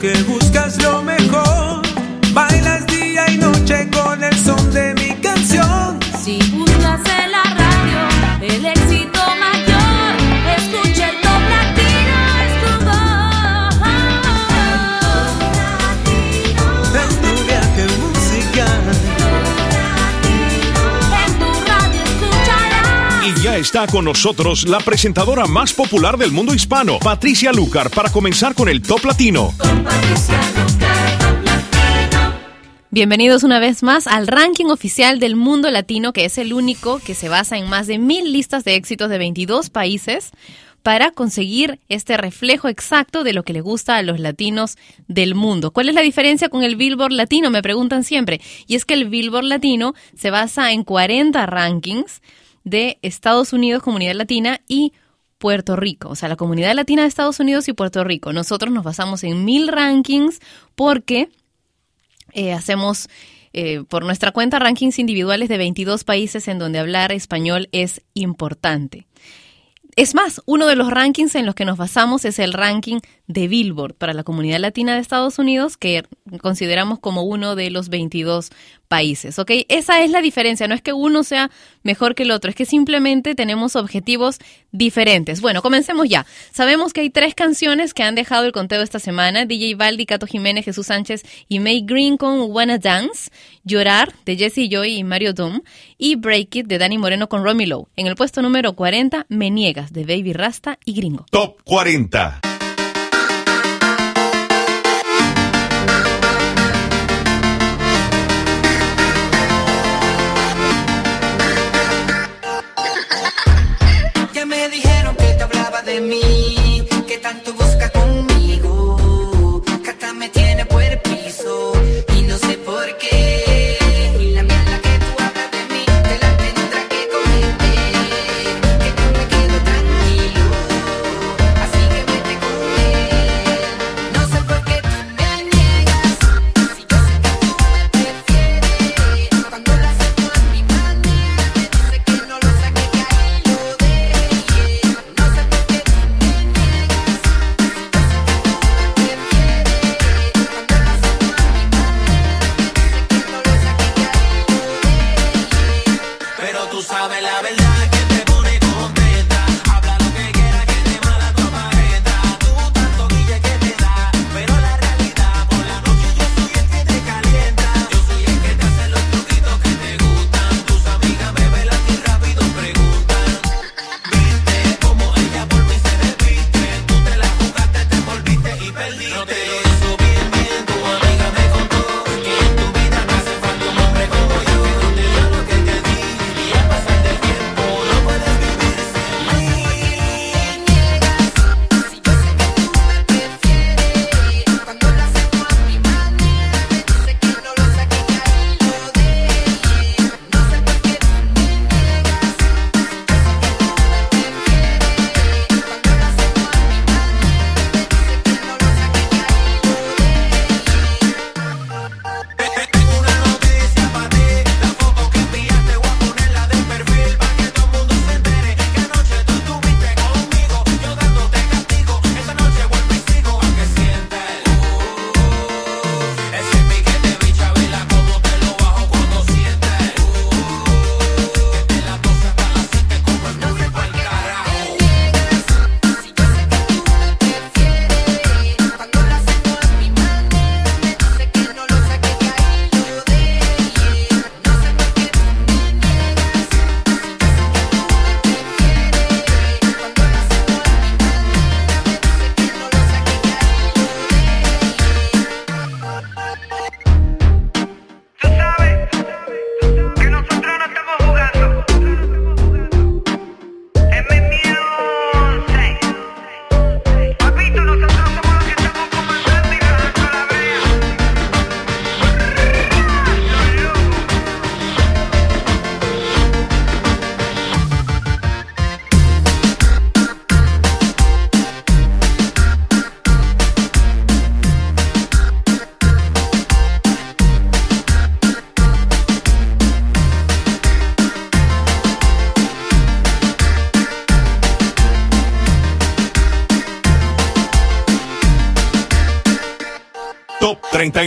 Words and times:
que 0.00 0.14
buscas 0.22 0.82
lo 0.82 1.02
mejor. 1.02 1.09
Está 23.60 23.86
con 23.86 24.06
nosotros 24.06 24.66
la 24.66 24.80
presentadora 24.80 25.44
más 25.44 25.74
popular 25.74 26.16
del 26.16 26.32
mundo 26.32 26.54
hispano, 26.54 26.98
Patricia 26.98 27.52
Lucar, 27.52 27.90
para 27.90 28.10
comenzar 28.10 28.54
con 28.54 28.70
el 28.70 28.80
Top 28.80 29.04
Latino. 29.04 29.52
Bienvenidos 32.90 33.42
una 33.42 33.58
vez 33.58 33.82
más 33.82 34.06
al 34.06 34.26
ranking 34.26 34.66
oficial 34.66 35.20
del 35.20 35.36
mundo 35.36 35.70
latino, 35.70 36.14
que 36.14 36.24
es 36.24 36.38
el 36.38 36.54
único 36.54 37.00
que 37.00 37.14
se 37.14 37.28
basa 37.28 37.58
en 37.58 37.68
más 37.68 37.86
de 37.86 37.98
mil 37.98 38.32
listas 38.32 38.64
de 38.64 38.76
éxitos 38.76 39.10
de 39.10 39.18
22 39.18 39.68
países 39.68 40.30
para 40.82 41.10
conseguir 41.10 41.80
este 41.90 42.16
reflejo 42.16 42.68
exacto 42.68 43.24
de 43.24 43.34
lo 43.34 43.42
que 43.42 43.52
le 43.52 43.60
gusta 43.60 43.96
a 43.96 44.02
los 44.02 44.18
latinos 44.18 44.78
del 45.06 45.34
mundo. 45.34 45.70
¿Cuál 45.70 45.90
es 45.90 45.94
la 45.94 46.00
diferencia 46.00 46.48
con 46.48 46.62
el 46.62 46.76
Billboard 46.76 47.12
Latino? 47.12 47.50
Me 47.50 47.60
preguntan 47.60 48.04
siempre. 48.04 48.40
Y 48.66 48.76
es 48.76 48.86
que 48.86 48.94
el 48.94 49.10
Billboard 49.10 49.44
Latino 49.44 49.94
se 50.16 50.30
basa 50.30 50.72
en 50.72 50.82
40 50.82 51.44
rankings 51.44 52.22
de 52.70 52.98
Estados 53.02 53.52
Unidos, 53.52 53.82
Comunidad 53.82 54.14
Latina 54.14 54.60
y 54.66 54.92
Puerto 55.38 55.74
Rico, 55.74 56.10
o 56.10 56.14
sea, 56.14 56.28
la 56.28 56.36
comunidad 56.36 56.74
latina 56.74 57.02
de 57.02 57.08
Estados 57.08 57.40
Unidos 57.40 57.66
y 57.68 57.72
Puerto 57.72 58.04
Rico. 58.04 58.32
Nosotros 58.32 58.72
nos 58.72 58.84
basamos 58.84 59.24
en 59.24 59.44
mil 59.44 59.68
rankings 59.68 60.38
porque 60.74 61.30
eh, 62.32 62.52
hacemos 62.52 63.08
eh, 63.52 63.82
por 63.88 64.04
nuestra 64.04 64.32
cuenta 64.32 64.58
rankings 64.58 64.98
individuales 64.98 65.48
de 65.48 65.58
22 65.58 66.04
países 66.04 66.46
en 66.46 66.58
donde 66.58 66.78
hablar 66.78 67.10
español 67.10 67.68
es 67.72 68.02
importante. 68.14 69.06
Es 69.96 70.14
más, 70.14 70.40
uno 70.46 70.66
de 70.66 70.76
los 70.76 70.90
rankings 70.90 71.34
en 71.34 71.46
los 71.46 71.54
que 71.54 71.64
nos 71.64 71.76
basamos 71.76 72.24
es 72.24 72.38
el 72.38 72.52
ranking 72.52 73.00
de 73.26 73.48
Billboard 73.48 73.94
para 73.94 74.14
la 74.14 74.22
comunidad 74.22 74.60
latina 74.60 74.94
de 74.94 75.00
Estados 75.00 75.38
Unidos, 75.38 75.76
que 75.76 76.04
consideramos 76.40 77.00
como 77.00 77.22
uno 77.22 77.56
de 77.56 77.70
los 77.70 77.88
22 77.88 78.50
países. 78.90 79.38
¿Ok? 79.38 79.52
Esa 79.68 80.02
es 80.02 80.10
la 80.10 80.20
diferencia. 80.20 80.66
No 80.66 80.74
es 80.74 80.82
que 80.82 80.92
uno 80.92 81.22
sea 81.22 81.48
mejor 81.84 82.16
que 82.16 82.24
el 82.24 82.32
otro, 82.32 82.50
es 82.50 82.56
que 82.56 82.66
simplemente 82.66 83.36
tenemos 83.36 83.76
objetivos 83.76 84.38
diferentes. 84.72 85.40
Bueno, 85.40 85.62
comencemos 85.62 86.08
ya. 86.08 86.26
Sabemos 86.52 86.92
que 86.92 87.02
hay 87.02 87.10
tres 87.10 87.36
canciones 87.36 87.94
que 87.94 88.02
han 88.02 88.16
dejado 88.16 88.44
el 88.44 88.52
conteo 88.52 88.82
esta 88.82 88.98
semana: 88.98 89.46
DJ 89.46 89.76
Baldi, 89.76 90.06
Cato 90.06 90.26
Jiménez, 90.26 90.64
Jesús 90.64 90.88
Sánchez 90.88 91.22
y 91.48 91.60
May 91.60 91.82
Green 91.82 92.16
con 92.16 92.50
Wanna 92.50 92.78
Dance, 92.78 93.30
Llorar 93.62 94.12
de 94.26 94.36
Jesse 94.36 94.68
Joy 94.68 94.96
y 94.96 95.04
Mario 95.04 95.34
Doom 95.34 95.60
y 95.96 96.16
Break 96.16 96.56
It 96.56 96.66
de 96.66 96.78
Danny 96.78 96.98
Moreno 96.98 97.28
con 97.28 97.44
Romy 97.44 97.66
Lowe. 97.66 97.86
En 97.94 98.08
el 98.08 98.16
puesto 98.16 98.42
número 98.42 98.74
40, 98.74 99.26
Me 99.28 99.50
Niegas 99.50 99.92
de 99.92 100.04
Baby 100.04 100.32
Rasta 100.32 100.80
y 100.84 100.94
Gringo. 100.94 101.26
Top 101.30 101.62
40. 101.62 102.49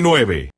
39. 0.03 0.52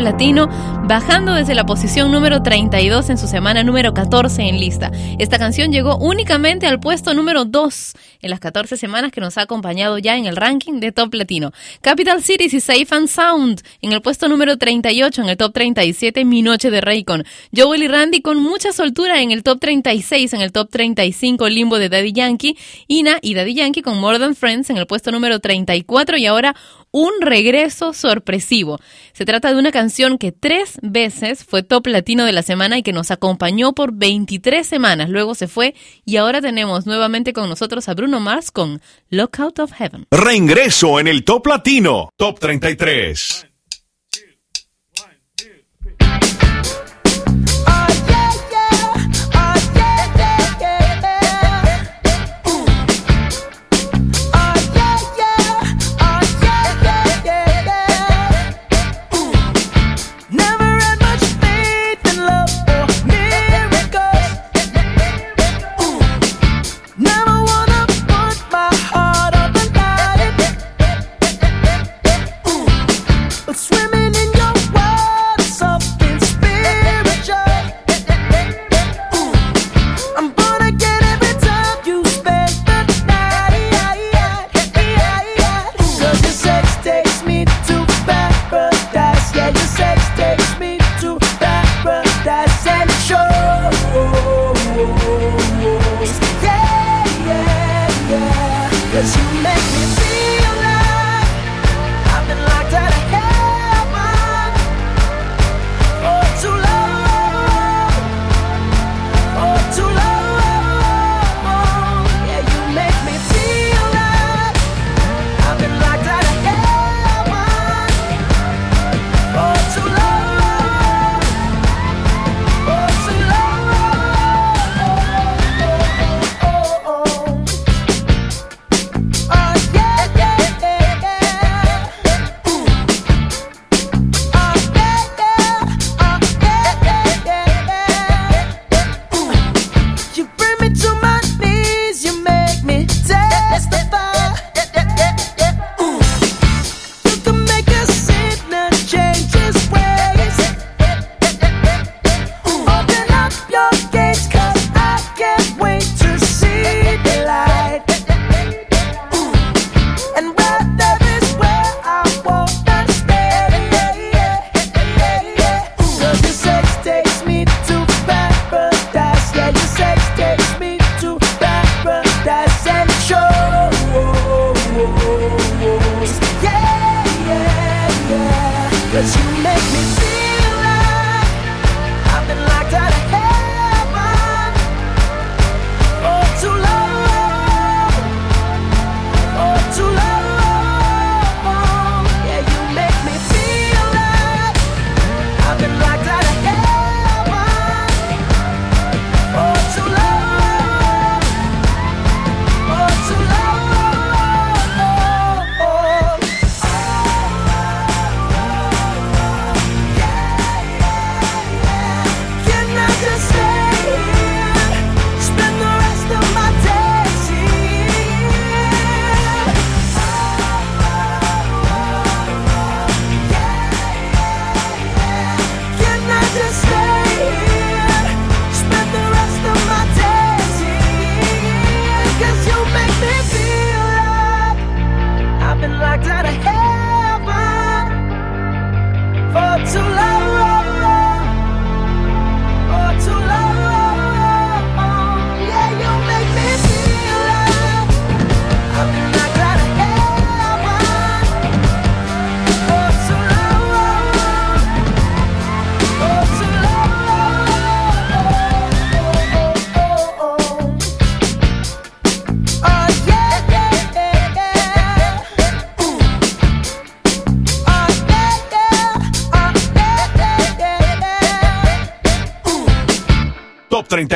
Ranking 0.00 0.34
de 0.34 0.40
Top 0.40 0.46
Latino, 0.46 0.48
bajando 0.86 1.29
desde 1.50 1.62
la 1.62 1.66
posición 1.66 2.12
número 2.12 2.44
32 2.44 3.10
en 3.10 3.18
su 3.18 3.26
semana 3.26 3.64
número 3.64 3.92
14 3.92 4.42
en 4.42 4.60
lista. 4.60 4.92
Esta 5.18 5.36
canción 5.36 5.72
llegó 5.72 5.96
únicamente 5.96 6.68
al 6.68 6.78
puesto 6.78 7.12
número 7.12 7.44
2 7.44 7.92
en 8.22 8.30
las 8.30 8.38
14 8.38 8.76
semanas 8.76 9.10
que 9.10 9.20
nos 9.20 9.36
ha 9.36 9.42
acompañado 9.42 9.98
ya 9.98 10.16
en 10.16 10.26
el 10.26 10.36
ranking 10.36 10.78
de 10.78 10.92
Top 10.92 11.12
Latino. 11.12 11.50
Capital 11.80 12.22
Cities 12.22 12.54
y 12.54 12.60
Safe 12.60 12.86
and 12.90 13.08
Sound 13.08 13.62
en 13.82 13.90
el 13.90 14.00
puesto 14.00 14.28
número 14.28 14.58
38 14.58 15.22
en 15.22 15.28
el 15.28 15.36
Top 15.36 15.52
37, 15.52 16.24
Mi 16.24 16.42
Noche 16.42 16.70
de 16.70 16.80
Raycon. 16.80 17.24
Joel 17.56 17.82
y 17.82 17.88
Randy 17.88 18.22
con 18.22 18.38
mucha 18.38 18.72
soltura 18.72 19.20
en 19.20 19.32
el 19.32 19.42
Top 19.42 19.58
36, 19.58 20.34
en 20.34 20.42
el 20.42 20.52
Top 20.52 20.70
35, 20.70 21.48
Limbo 21.48 21.78
de 21.78 21.88
Daddy 21.88 22.12
Yankee. 22.12 22.56
Ina 22.86 23.18
y 23.22 23.34
Daddy 23.34 23.54
Yankee 23.54 23.82
con 23.82 23.98
More 23.98 24.20
Than 24.20 24.36
Friends 24.36 24.70
en 24.70 24.76
el 24.76 24.86
puesto 24.86 25.10
número 25.10 25.40
34 25.40 26.16
y 26.16 26.26
ahora 26.26 26.54
un 26.92 27.10
regreso 27.20 27.92
sorpresivo. 27.92 28.78
Se 29.12 29.24
trata 29.24 29.52
de 29.52 29.58
una 29.58 29.70
canción 29.70 30.18
que 30.18 30.32
tres 30.32 30.78
veces 30.82 31.39
fue 31.44 31.62
top 31.62 31.86
latino 31.88 32.24
de 32.24 32.32
la 32.32 32.42
semana 32.42 32.78
y 32.78 32.82
que 32.82 32.92
nos 32.92 33.10
acompañó 33.10 33.72
por 33.72 33.92
23 33.92 34.66
semanas. 34.66 35.10
Luego 35.10 35.34
se 35.34 35.48
fue 35.48 35.74
y 36.04 36.16
ahora 36.16 36.40
tenemos 36.40 36.86
nuevamente 36.86 37.32
con 37.32 37.48
nosotros 37.48 37.88
a 37.88 37.94
Bruno 37.94 38.20
Mars 38.20 38.50
con 38.50 38.80
Lookout 39.10 39.58
of 39.58 39.72
Heaven. 39.72 40.06
Reingreso 40.10 41.00
en 41.00 41.08
el 41.08 41.24
Top 41.24 41.46
Latino, 41.46 42.10
Top 42.16 42.38
33. 42.38 43.49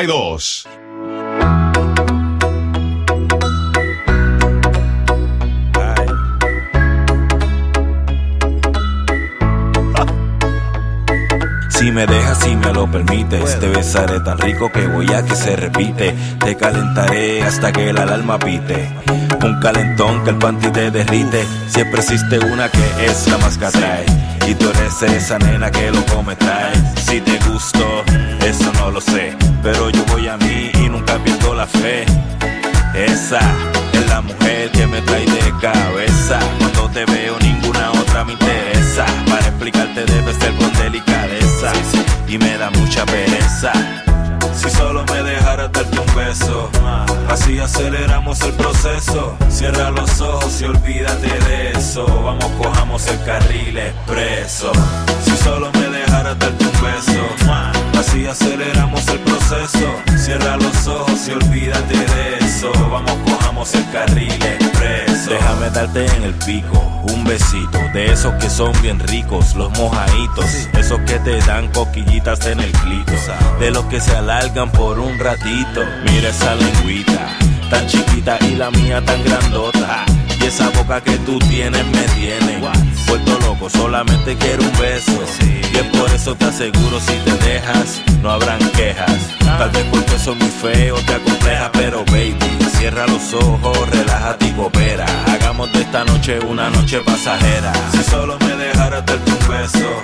32. 0.07 0.67
Si 11.71 11.91
me 11.91 12.07
dejas, 12.07 12.39
si 12.39 12.55
me 12.57 12.73
lo 12.73 12.91
permites, 12.91 13.59
te 13.59 13.69
besaré 13.69 14.21
tan 14.21 14.39
rico 14.39 14.71
que 14.71 14.87
voy 14.87 15.11
a 15.13 15.25
que 15.25 15.35
se 15.35 15.57
repite. 15.57 16.15
Te 16.39 16.57
calentaré 16.57 17.43
hasta 17.43 17.73
que 17.73 17.91
el 17.91 17.99
alarma 17.99 18.39
pite. 18.39 18.91
Un 19.43 19.61
calentón 19.61 20.23
que 20.25 20.31
el 20.31 20.37
panty 20.37 20.69
te 20.69 20.91
derrite. 20.91 21.47
Siempre 21.69 22.01
existe 22.01 22.39
una 22.39 22.69
que 22.69 23.07
es 23.07 23.27
la 23.29 23.39
más 23.39 23.57
que 23.57 23.67
atrae. 23.67 24.05
Y 24.47 24.55
tú 24.55 24.69
eres 24.69 25.03
esa 25.03 25.39
nena 25.39 25.71
que 25.71 25.91
lo 25.91 26.05
come 26.07 26.37
trae. 26.37 26.73
Si 26.97 27.21
te 27.21 27.39
gusto, 27.51 27.85
eso 28.41 28.73
no 28.75 28.91
lo 28.91 29.01
sé. 29.01 29.44
Pero 29.65 29.89
yo 29.89 30.05
voy 30.13 30.29
a 30.29 30.37
mí 30.37 30.71
y 30.75 30.91
nunca 30.91 31.17
pierdo 31.25 31.55
la 31.55 31.67
fe. 31.67 32.05
Esa 32.95 33.41
es 33.95 34.07
la 34.11 34.21
mujer 34.21 34.71
que 34.73 34.87
me 34.87 35.01
trae 35.01 35.25
de 35.25 35.55
cabeza. 35.59 36.39
Cuando 36.59 36.91
te 36.91 37.07
veo, 37.07 37.39
ninguna 37.41 37.91
otra 37.93 38.25
me 38.25 38.35
interesa. 38.35 39.07
Para 39.27 39.47
explicarte, 39.47 40.05
debe 40.05 40.35
ser 40.35 40.55
con 40.57 40.71
delicadeza. 40.75 41.73
Y 42.29 42.37
me 42.37 42.59
da 42.59 42.69
mucha 42.73 43.07
pereza. 43.07 43.73
Si 44.55 44.69
solo 44.69 45.03
me 45.11 45.23
dejaras 45.23 45.73
darte 45.73 45.99
un 45.99 46.15
beso, 46.15 46.71
así 47.31 47.59
aceleramos 47.59 48.43
el 48.43 48.53
proceso. 48.53 49.35
Cierra 49.49 49.91
los 49.91 50.21
ojos 50.21 50.61
y 50.61 50.65
olvídate 50.65 51.27
de 51.49 51.71
eso. 51.71 52.05
Vamos, 52.05 52.53
cojamos 52.63 53.07
el 53.07 53.25
carril 53.25 53.79
expreso. 53.79 54.73
Si 55.25 55.35
solo 55.39 55.71
me 55.73 55.89
dejaras 55.89 56.39
darte 56.39 56.65
un 56.65 56.83
beso, 56.83 57.74
así 58.05 58.27
aceleramos 58.27 59.07
el 59.09 59.19
proceso. 59.21 59.89
Cierra 60.17 60.57
los 60.57 60.87
ojos 60.87 61.29
y 61.29 61.33
olvídate 61.33 61.97
de 61.97 62.39
eso. 62.41 62.71
Vamos, 62.91 63.17
cojamos 63.25 63.75
el 63.75 63.91
carril 63.91 64.33
expreso. 64.33 65.31
Déjame 65.31 65.71
darte 65.71 66.07
en 66.07 66.23
el 66.23 66.35
pico 66.35 67.03
un 67.13 67.25
besito 67.25 67.79
de 67.93 68.13
esos 68.13 68.35
que 68.35 68.51
son 68.51 68.73
bien 68.83 68.99
ricos, 68.99 69.55
los 69.55 69.71
mojaditos, 69.79 70.47
esos 70.79 71.01
que 71.01 71.19
te 71.21 71.39
dan 71.41 71.69
coquillitas 71.69 72.47
en 72.47 72.61
el 72.61 72.73
clito, 72.73 73.13
de 73.61 73.71
los 73.71 73.85
que 73.87 74.01
se 74.01 74.15
alargan 74.17 74.71
por 74.71 74.99
un 74.99 75.19
ratito. 75.19 75.83
Mira 76.05 76.29
esa 76.29 76.55
lengüita, 76.55 77.37
tan 77.71 77.87
chiquita 77.87 78.39
y 78.41 78.57
la 78.57 78.71
mía 78.71 79.03
tan 79.05 79.23
grandota. 79.25 80.05
Y 80.45 80.47
esa 80.47 80.69
boca 80.69 81.01
que 81.01 81.17
tú 81.21 81.39
tienes 81.39 81.87
me 81.87 82.03
tiene 82.21 82.61
vuelto 83.09 83.39
loco, 83.41 83.71
solamente 83.71 84.37
quiero 84.37 84.63
un 84.63 84.79
beso. 84.79 85.13
Y 85.41 85.75
es 85.75 85.85
por 85.99 86.11
eso 86.11 86.35
te 86.35 86.45
aseguro, 86.45 87.01
si 87.01 87.15
te 87.25 87.33
dejas, 87.49 88.03
no 88.21 88.31
habrán 88.31 88.59
quejas. 88.73 89.11
Tal 89.39 89.71
vez 89.71 89.87
porque 89.91 90.19
soy 90.19 90.35
muy 90.35 90.51
feo, 90.51 90.97
te 91.07 91.15
acompleja, 91.15 91.73
pero 91.73 92.05
baby, 92.09 92.37
cierra 92.77 93.07
los 93.07 93.33
ojos, 93.33 93.89
relájate 93.89 94.49
y 94.49 94.51
coopera. 94.51 95.07
Hagamos 95.33 95.73
de 95.73 95.81
esta 95.81 96.05
noche 96.05 96.39
una 96.41 96.69
noche 96.69 97.01
pasajera. 97.01 97.73
Si 97.93 98.05
solo 98.05 98.39
me 98.41 98.55
dejaras 98.55 99.07
darte 99.07 99.31
un 99.31 99.49
beso, 99.49 100.03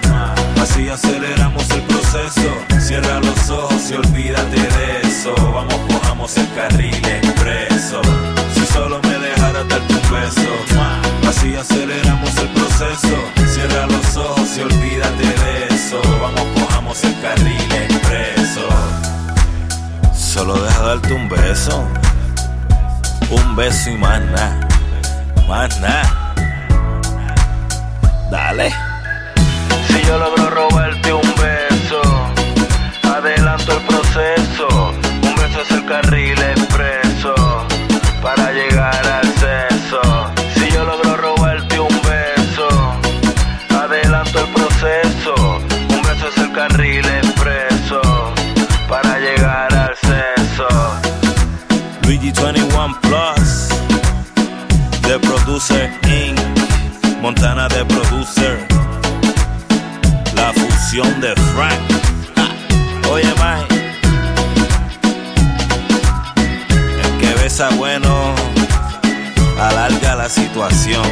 así 0.62 0.88
aceleramos 0.88 1.70
el 1.70 1.82
proceso. 1.82 2.80
Cierra 2.80 3.20
los 3.20 3.50
ojos 3.50 3.90
y 3.90 3.94
olvídate 3.94 4.56
de 4.56 5.00
eso. 5.06 5.34
Vamos, 5.52 5.76
cojamos 5.86 6.34
el 6.38 6.48
carril 6.54 6.94
expreso. 6.94 8.00
Solo 8.72 9.00
me 9.02 9.18
dejaras 9.18 9.68
darte 9.68 9.94
un 9.94 10.10
beso, 10.12 10.50
así 11.28 11.54
aceleramos 11.56 12.36
el 12.38 12.48
proceso. 12.48 13.16
Cierra 13.52 13.86
los 13.86 14.16
ojos 14.16 14.56
y 14.56 14.60
olvídate 14.60 15.26
de 15.26 15.74
eso. 15.74 16.00
Vamos, 16.20 16.46
cojamos 16.54 17.04
el 17.04 17.20
carril 17.20 17.72
expreso. 17.72 18.68
Solo 20.14 20.54
deja 20.62 20.82
darte 20.82 21.12
un 21.12 21.28
beso, 21.28 21.84
un 23.30 23.56
beso 23.56 23.90
y 23.90 23.96
más 23.96 24.20
nada, 24.20 24.68
más 25.48 25.80
nada. 25.80 26.34
Dale. 28.30 28.72
Si 29.88 30.02
yo 30.06 30.18
logro 30.18 30.50
robarte 30.50 31.12
un 31.12 31.19
DG21 52.20 53.00
Plus. 53.00 53.68
The 55.02 55.18
Producer 55.20 55.90
Inc. 56.04 56.38
Montana 57.22 57.66
The 57.68 57.84
Producer 57.86 58.66
La 60.36 60.52
fusión 60.52 61.20
de 61.20 61.34
Frank. 61.54 61.80
Oye 63.10 63.32
Mike 63.40 63.74
El 67.02 67.18
que 67.18 67.34
besa 67.42 67.70
bueno 67.76 68.34
Alarga 69.58 70.14
la 70.14 70.28
situación. 70.28 71.06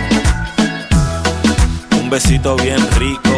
Un 2.01 2.09
besito 2.11 2.57
bien 2.57 2.81
rico. 2.99 3.29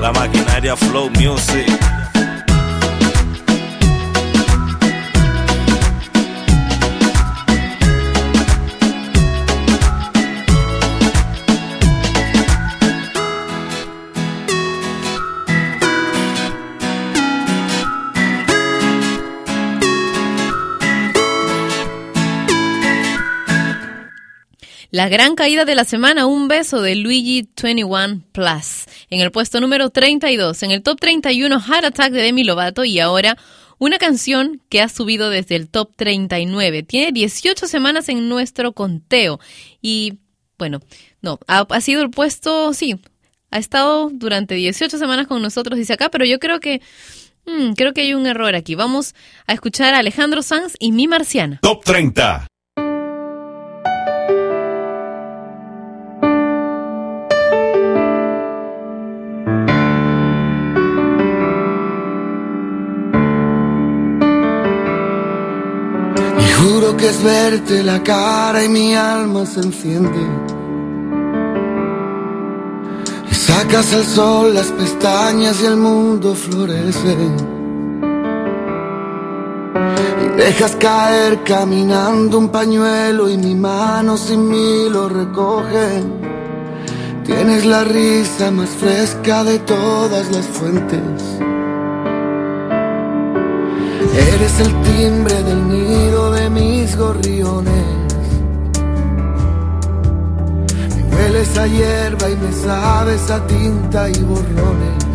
La 0.00 0.12
maquinaria 0.12 0.76
Flow 0.76 1.10
Music. 1.10 1.97
La 24.98 25.08
gran 25.08 25.36
caída 25.36 25.64
de 25.64 25.76
la 25.76 25.84
semana, 25.84 26.26
un 26.26 26.48
beso 26.48 26.82
de 26.82 26.96
Luigi 26.96 27.48
21 27.62 28.24
Plus. 28.32 28.86
En 29.10 29.20
el 29.20 29.30
puesto 29.30 29.60
número 29.60 29.90
32, 29.90 30.64
en 30.64 30.72
el 30.72 30.82
top 30.82 30.98
31, 30.98 31.60
Heart 31.60 31.84
Attack 31.84 32.10
de 32.10 32.20
Demi 32.20 32.42
Lovato 32.42 32.84
y 32.84 32.98
ahora 32.98 33.38
una 33.78 33.98
canción 33.98 34.60
que 34.68 34.82
ha 34.82 34.88
subido 34.88 35.30
desde 35.30 35.54
el 35.54 35.68
top 35.68 35.92
39. 35.94 36.82
Tiene 36.82 37.12
18 37.12 37.68
semanas 37.68 38.08
en 38.08 38.28
nuestro 38.28 38.72
conteo 38.72 39.38
y 39.80 40.18
bueno, 40.58 40.80
no, 41.22 41.38
ha, 41.46 41.80
sido 41.80 42.02
el 42.02 42.10
puesto, 42.10 42.74
sí, 42.74 43.00
ha 43.52 43.58
estado 43.58 44.10
durante 44.12 44.56
18 44.56 44.98
semanas 44.98 45.28
con 45.28 45.40
nosotros, 45.40 45.78
dice 45.78 45.92
acá, 45.92 46.08
pero 46.08 46.24
yo 46.24 46.40
creo 46.40 46.58
que 46.58 46.80
Hmm, 47.46 47.72
creo 47.72 47.94
que 47.94 48.02
hay 48.02 48.12
un 48.12 48.26
error 48.26 48.54
aquí. 48.54 48.74
Vamos 48.74 49.14
a 49.46 49.54
escuchar 49.54 49.94
a 49.94 50.00
Alejandro 50.00 50.42
Sanz 50.42 50.74
y 50.78 50.92
Mi 50.92 51.06
Marciana. 51.06 51.60
Top 51.62 51.82
30. 51.82 52.46
Es 67.06 67.22
verte 67.22 67.82
la 67.82 68.02
cara 68.02 68.64
y 68.64 68.68
mi 68.68 68.94
alma 68.94 69.46
se 69.46 69.60
enciende. 69.60 70.18
Y 73.30 73.34
sacas 73.34 73.92
al 73.92 74.04
sol 74.04 74.54
las 74.54 74.66
pestañas 74.72 75.60
y 75.62 75.66
el 75.66 75.76
mundo 75.76 76.34
florece. 76.34 77.16
Y 80.24 80.36
dejas 80.36 80.76
caer 80.76 81.42
caminando 81.44 82.38
un 82.38 82.48
pañuelo 82.48 83.28
y 83.28 83.36
mi 83.36 83.54
mano 83.54 84.16
sin 84.16 84.48
mí 84.48 84.88
lo 84.90 85.08
recoge. 85.08 86.02
Tienes 87.24 87.66
la 87.66 87.84
risa 87.84 88.50
más 88.50 88.70
fresca 88.70 89.44
de 89.44 89.58
todas 89.58 90.30
las 90.30 90.46
fuentes. 90.46 91.38
Eres 94.14 94.60
el 94.60 94.82
timbre 94.82 95.42
del 95.42 95.68
nido 95.68 96.32
de 96.32 96.50
mis 96.50 96.96
gorriones. 96.96 97.84
Me 100.96 101.16
hueles 101.16 101.58
a 101.58 101.66
hierba 101.66 102.30
y 102.30 102.36
me 102.36 102.52
sabes 102.52 103.30
a 103.30 103.46
tinta 103.46 104.08
y 104.08 104.22
borrones. 104.22 105.08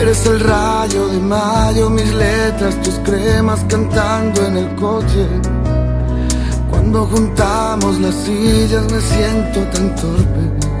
Eres 0.00 0.26
el 0.26 0.40
rayo 0.40 1.08
de 1.08 1.18
mayo, 1.18 1.90
mis 1.90 2.14
letras, 2.14 2.80
tus 2.82 2.94
cremas 3.00 3.64
cantando 3.68 4.46
en 4.46 4.56
el 4.56 4.74
coche. 4.76 5.26
Cuando 6.70 7.04
juntamos 7.06 7.98
las 7.98 8.14
sillas 8.14 8.84
me 8.92 9.00
siento 9.00 9.60
tan 9.72 9.94
torpe. 9.96 10.77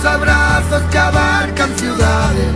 Guardados 0.00 0.04
abrazos 0.04 0.82
que 0.90 0.98
abarcan 0.98 1.70
ciudades. 1.76 2.54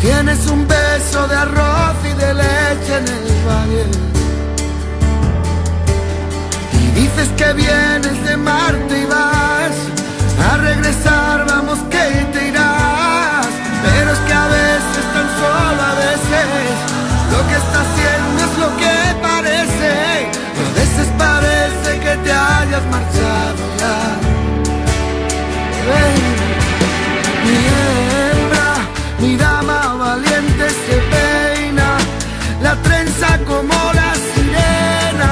Tienes 0.00 0.46
un 0.46 0.66
beso 0.66 1.26
de 1.28 1.36
arroz 1.36 1.96
y 2.04 2.14
de 2.14 2.34
leche 2.34 2.96
en 2.98 3.08
el 3.08 3.28
valle. 3.46 3.86
Y 6.72 7.00
dices 7.00 7.28
que 7.36 7.52
vienes 7.52 8.24
de 8.24 8.36
Marte 8.36 9.00
y 9.00 9.06
vas 9.06 9.76
a 10.50 10.56
regresar, 10.58 11.46
vamos 11.46 11.78
que 11.90 12.06
te 12.32 12.48
irás. 12.48 13.46
Pero 13.82 14.12
es 14.12 14.18
que 14.20 14.32
a 14.32 14.46
veces, 14.46 15.04
tan 15.14 15.28
solo 15.40 15.82
a 15.82 15.94
veces, 16.06 16.76
lo 17.32 17.40
que 17.48 17.56
está 17.62 17.80
haciendo 17.86 18.44
es 18.46 18.58
lo 18.58 18.76
que 18.76 18.94
parece. 19.20 20.30
A 20.58 20.72
veces 20.78 21.08
parece 21.18 22.00
que 22.00 22.16
te 22.24 22.32
hayas 22.32 22.84
marchado 22.90 23.77
mi 27.44 27.56
hembra, 27.72 28.68
mi 29.20 29.36
dama 29.36 29.94
valiente 29.94 30.68
se 30.68 30.96
peina, 31.12 31.96
la 32.62 32.74
trenza 32.86 33.38
como 33.46 33.74
la 34.00 34.10
sirena 34.28 35.30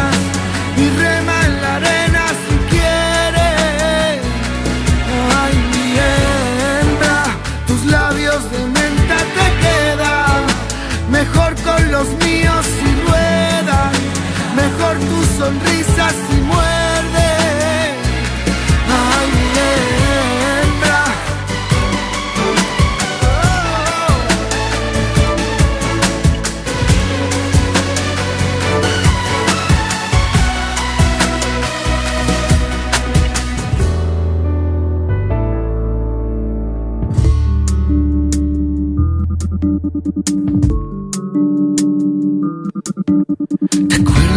y 0.77 0.85
rema 1.03 1.37
en 1.47 1.63
la 1.63 1.77
arena 1.77 2.25
si 2.43 2.57
quiere. 2.73 3.51
Ay, 5.43 5.55
mi 5.73 5.87
hembra, 6.09 7.19
tus 7.67 7.85
labios 7.87 8.43
de 8.51 8.59
menta 8.79 9.19
te 9.37 9.47
quedan 9.63 10.41
mejor 11.11 11.55
con 11.67 11.91
los 11.91 12.09
míos 12.25 12.65
si 12.77 12.89
ruedan, 13.07 13.93
mejor 14.63 14.95
tu 15.11 15.19
sonrisa 15.39 16.07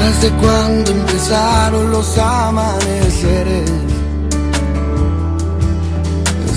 ¿Te 0.10 0.16
acuerdas 0.16 0.22
de 0.22 0.48
cuando 0.48 0.92
empezaron 0.92 1.92
los 1.92 2.18
amaneceres? 2.18 3.72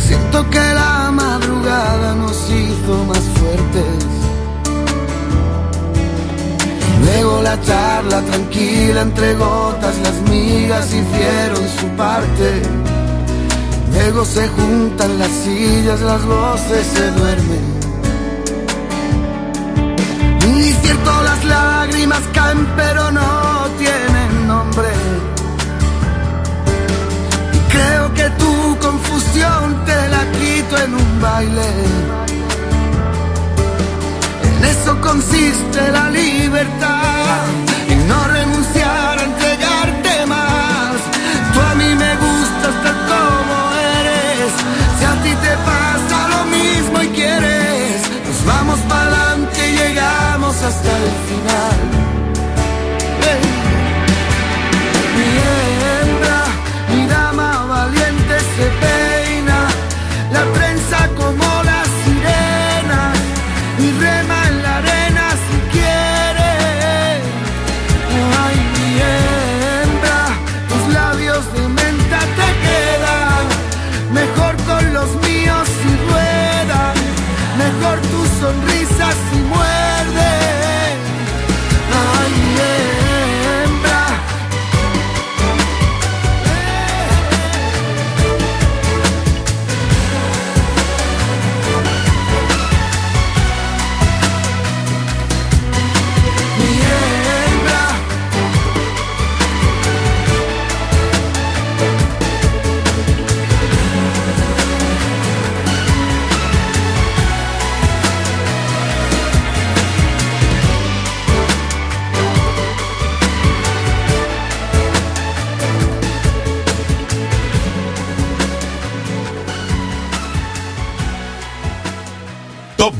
Siento 0.06 0.48
que 0.50 0.58
la 0.58 1.10
madrugada 1.12 2.14
nos 2.14 2.36
hizo 2.48 3.04
más 3.04 3.18
fuertes. 3.18 4.04
Luego 7.04 7.42
la 7.42 7.60
charla 7.60 8.22
tranquila 8.22 9.02
entre 9.02 9.34
gotas, 9.34 9.98
las 9.98 10.30
migas 10.30 10.86
hicieron 10.86 11.68
su 11.78 11.86
parte. 11.96 12.62
Luego 13.92 14.24
se 14.24 14.48
juntan 14.48 15.18
las 15.18 15.30
sillas, 15.30 16.00
las 16.00 16.24
voces 16.24 16.86
se 16.86 17.10
duermen. 17.10 17.81
Cierto 21.02 21.22
las 21.22 21.44
lágrimas 21.44 22.22
caen 22.32 22.64
pero 22.76 23.10
no 23.10 23.66
tienen 23.76 24.46
nombre. 24.46 24.88
Y 27.52 27.72
creo 27.72 28.14
que 28.14 28.30
tu 28.38 28.78
confusión 28.78 29.84
te 29.84 30.08
la 30.08 30.22
quito 30.38 30.76
en 30.78 30.94
un 30.94 31.20
baile. 31.20 31.70
En 34.44 34.64
eso 34.64 35.00
consiste 35.00 35.90
la 35.90 36.08
libertad. 36.10 37.46
En 37.88 38.08
no 38.08 38.24
renunciar 38.28 39.18
a 39.18 39.24
entregarte 39.24 40.26
más. 40.26 40.94
Tú 41.52 41.60
a 41.60 41.74
mí 41.74 41.94
me 41.96 42.12
gustas 42.16 42.74
tal 42.84 42.98
como 43.10 43.56
eres. 43.98 44.52
Si 44.98 45.04
a 45.04 45.14
ti 45.22 45.34
te 45.46 45.54
pasa 45.70 46.28
lo 46.28 46.44
mismo 46.44 47.02
y 47.02 47.08
quieres, 47.08 48.02
nos 48.26 48.46
vamos 48.46 48.78
para 48.88 49.12
llegamos 49.12 49.21
hasta 50.64 50.96
el 50.96 51.10
final. 51.26 51.91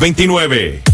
29. 0.03 0.92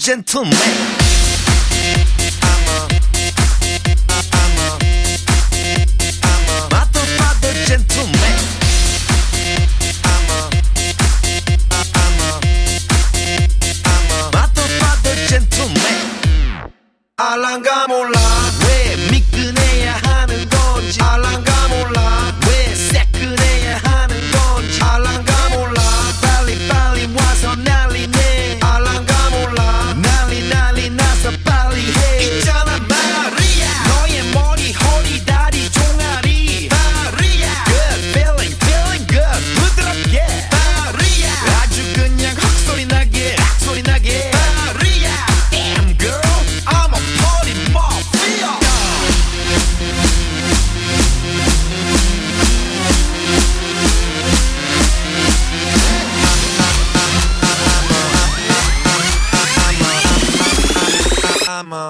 Gentleman 0.00 0.79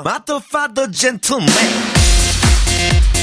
I'm 0.02 0.06
a 0.06 0.08
motherfucker 0.08 0.90
gentleman 0.90 3.19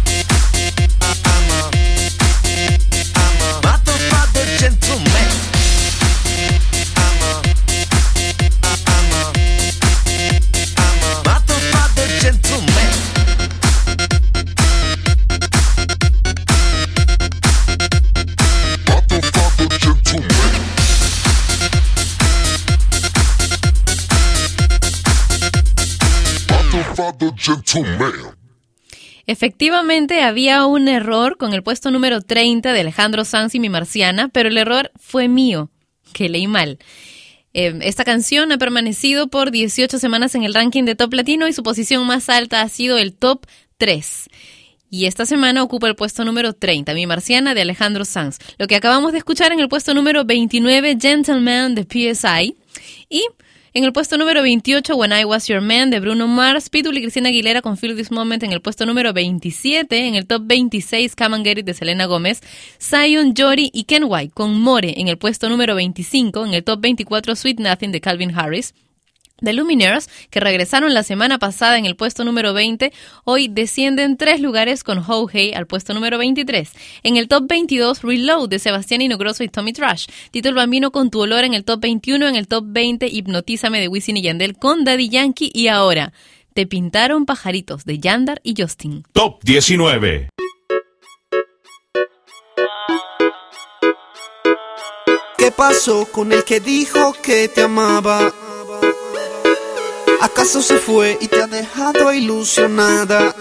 Efectivamente, 29.25 30.21
había 30.21 30.65
un 30.65 30.87
error 30.87 31.37
con 31.37 31.53
el 31.53 31.61
puesto 31.61 31.91
número 31.91 32.21
30 32.21 32.71
de 32.71 32.79
Alejandro 32.79 33.25
Sanz 33.25 33.55
y 33.55 33.59
mi 33.59 33.69
marciana, 33.69 34.29
pero 34.29 34.47
el 34.47 34.57
error 34.57 34.91
fue 34.95 35.27
mío, 35.27 35.69
que 36.13 36.29
leí 36.29 36.47
mal. 36.47 36.79
Eh, 37.53 37.77
esta 37.81 38.05
canción 38.05 38.51
ha 38.51 38.57
permanecido 38.57 39.27
por 39.27 39.51
18 39.51 39.99
semanas 39.99 40.35
en 40.35 40.43
el 40.43 40.53
ranking 40.53 40.83
de 40.83 40.95
Top 40.95 41.13
Latino 41.13 41.47
y 41.47 41.53
su 41.53 41.63
posición 41.63 42.05
más 42.05 42.29
alta 42.29 42.61
ha 42.61 42.69
sido 42.69 42.97
el 42.97 43.13
Top 43.13 43.45
3. 43.77 44.29
Y 44.89 45.05
esta 45.05 45.25
semana 45.25 45.63
ocupa 45.63 45.87
el 45.87 45.95
puesto 45.95 46.23
número 46.23 46.53
30, 46.53 46.93
Mi 46.93 47.05
Marciana 47.05 47.53
de 47.53 47.61
Alejandro 47.61 48.05
Sanz. 48.05 48.37
Lo 48.57 48.67
que 48.67 48.75
acabamos 48.77 49.11
de 49.11 49.17
escuchar 49.17 49.51
en 49.51 49.59
el 49.59 49.67
puesto 49.67 49.93
número 49.93 50.23
29, 50.23 50.97
Gentleman 51.01 51.75
de 51.75 51.83
PSI. 51.83 52.55
Y 53.09 53.25
en 53.77 53.83
el 53.83 53.93
puesto 53.93 54.17
número 54.17 54.41
28, 54.41 54.95
When 54.95 55.11
I 55.11 55.23
Was 55.23 55.45
Your 55.47 55.61
Man 55.61 55.91
de 55.91 55.99
Bruno 55.99 56.25
Mars, 56.27 56.67
Pitbull 56.67 56.97
y 56.97 57.01
Cristina 57.03 57.29
Aguilera 57.29 57.61
con 57.61 57.77
Feel 57.77 57.95
This 57.95 58.09
Moment 58.09 58.41
en 58.41 58.51
el 58.51 58.59
puesto 58.59 58.87
número 58.87 59.13
27, 59.13 60.07
en 60.07 60.15
el 60.15 60.25
top 60.25 60.41
26, 60.47 61.15
Come 61.15 61.35
and 61.35 61.45
Get 61.45 61.59
It 61.59 61.65
de 61.67 61.75
Selena 61.75 62.07
Gómez, 62.07 62.41
Zion, 62.81 63.35
Jory 63.37 63.69
y 63.71 63.83
Ken 63.83 64.05
White 64.07 64.33
con 64.33 64.59
More 64.59 64.99
en 64.99 65.09
el 65.09 65.19
puesto 65.19 65.47
número 65.47 65.75
25, 65.75 66.47
en 66.47 66.55
el 66.55 66.63
top 66.63 66.81
24, 66.81 67.35
Sweet 67.35 67.59
Nothing 67.59 67.91
de 67.91 68.01
Calvin 68.01 68.35
Harris. 68.35 68.73
The 69.39 69.53
Lumineers, 69.53 70.09
que 70.29 70.39
regresaron 70.39 70.93
la 70.93 71.03
semana 71.03 71.37
pasada 71.37 71.77
en 71.77 71.85
el 71.85 71.95
puesto 71.95 72.23
número 72.23 72.53
20, 72.53 72.91
hoy 73.23 73.47
descienden 73.47 74.17
tres 74.17 74.41
lugares 74.41 74.83
con 74.83 74.97
Ho 75.07 75.27
Hey 75.31 75.53
al 75.53 75.67
puesto 75.67 75.93
número 75.93 76.17
23. 76.17 76.71
En 77.03 77.17
el 77.17 77.27
top 77.27 77.47
22, 77.47 78.01
Reload 78.01 78.49
de 78.49 78.59
Sebastián 78.59 79.01
Inogroso 79.01 79.43
y 79.43 79.49
Tommy 79.49 79.73
Trash. 79.73 80.07
Tito 80.31 80.49
el 80.49 80.55
Bambino 80.55 80.91
con 80.91 81.09
Tu 81.09 81.19
Olor 81.19 81.43
en 81.43 81.53
el 81.53 81.63
top 81.63 81.81
21. 81.81 82.27
En 82.27 82.35
el 82.35 82.47
top 82.47 82.65
20, 82.67 83.07
Hipnotízame 83.07 83.79
de 83.79 83.87
Wisin 83.87 84.17
y 84.17 84.23
Yandel 84.23 84.57
con 84.57 84.83
Daddy 84.83 85.09
Yankee. 85.09 85.51
Y 85.53 85.67
ahora, 85.67 86.13
Te 86.53 86.65
Pintaron 86.65 87.25
Pajaritos 87.25 87.85
de 87.85 87.99
Yandar 87.99 88.41
y 88.43 88.55
Justin. 88.59 89.03
Top 89.13 89.43
19. 89.43 90.29
¿Qué 95.37 95.51
pasó 95.51 96.07
con 96.11 96.31
el 96.31 96.43
que 96.43 96.59
dijo 96.59 97.13
que 97.21 97.47
te 97.47 97.61
amaba? 97.61 98.33
¿Acaso 100.21 100.61
se 100.61 100.77
fue 100.77 101.17
y 101.21 101.27
te 101.27 101.41
ha 101.41 101.47
dejado 101.47 102.11
ilusionada? 102.11 103.35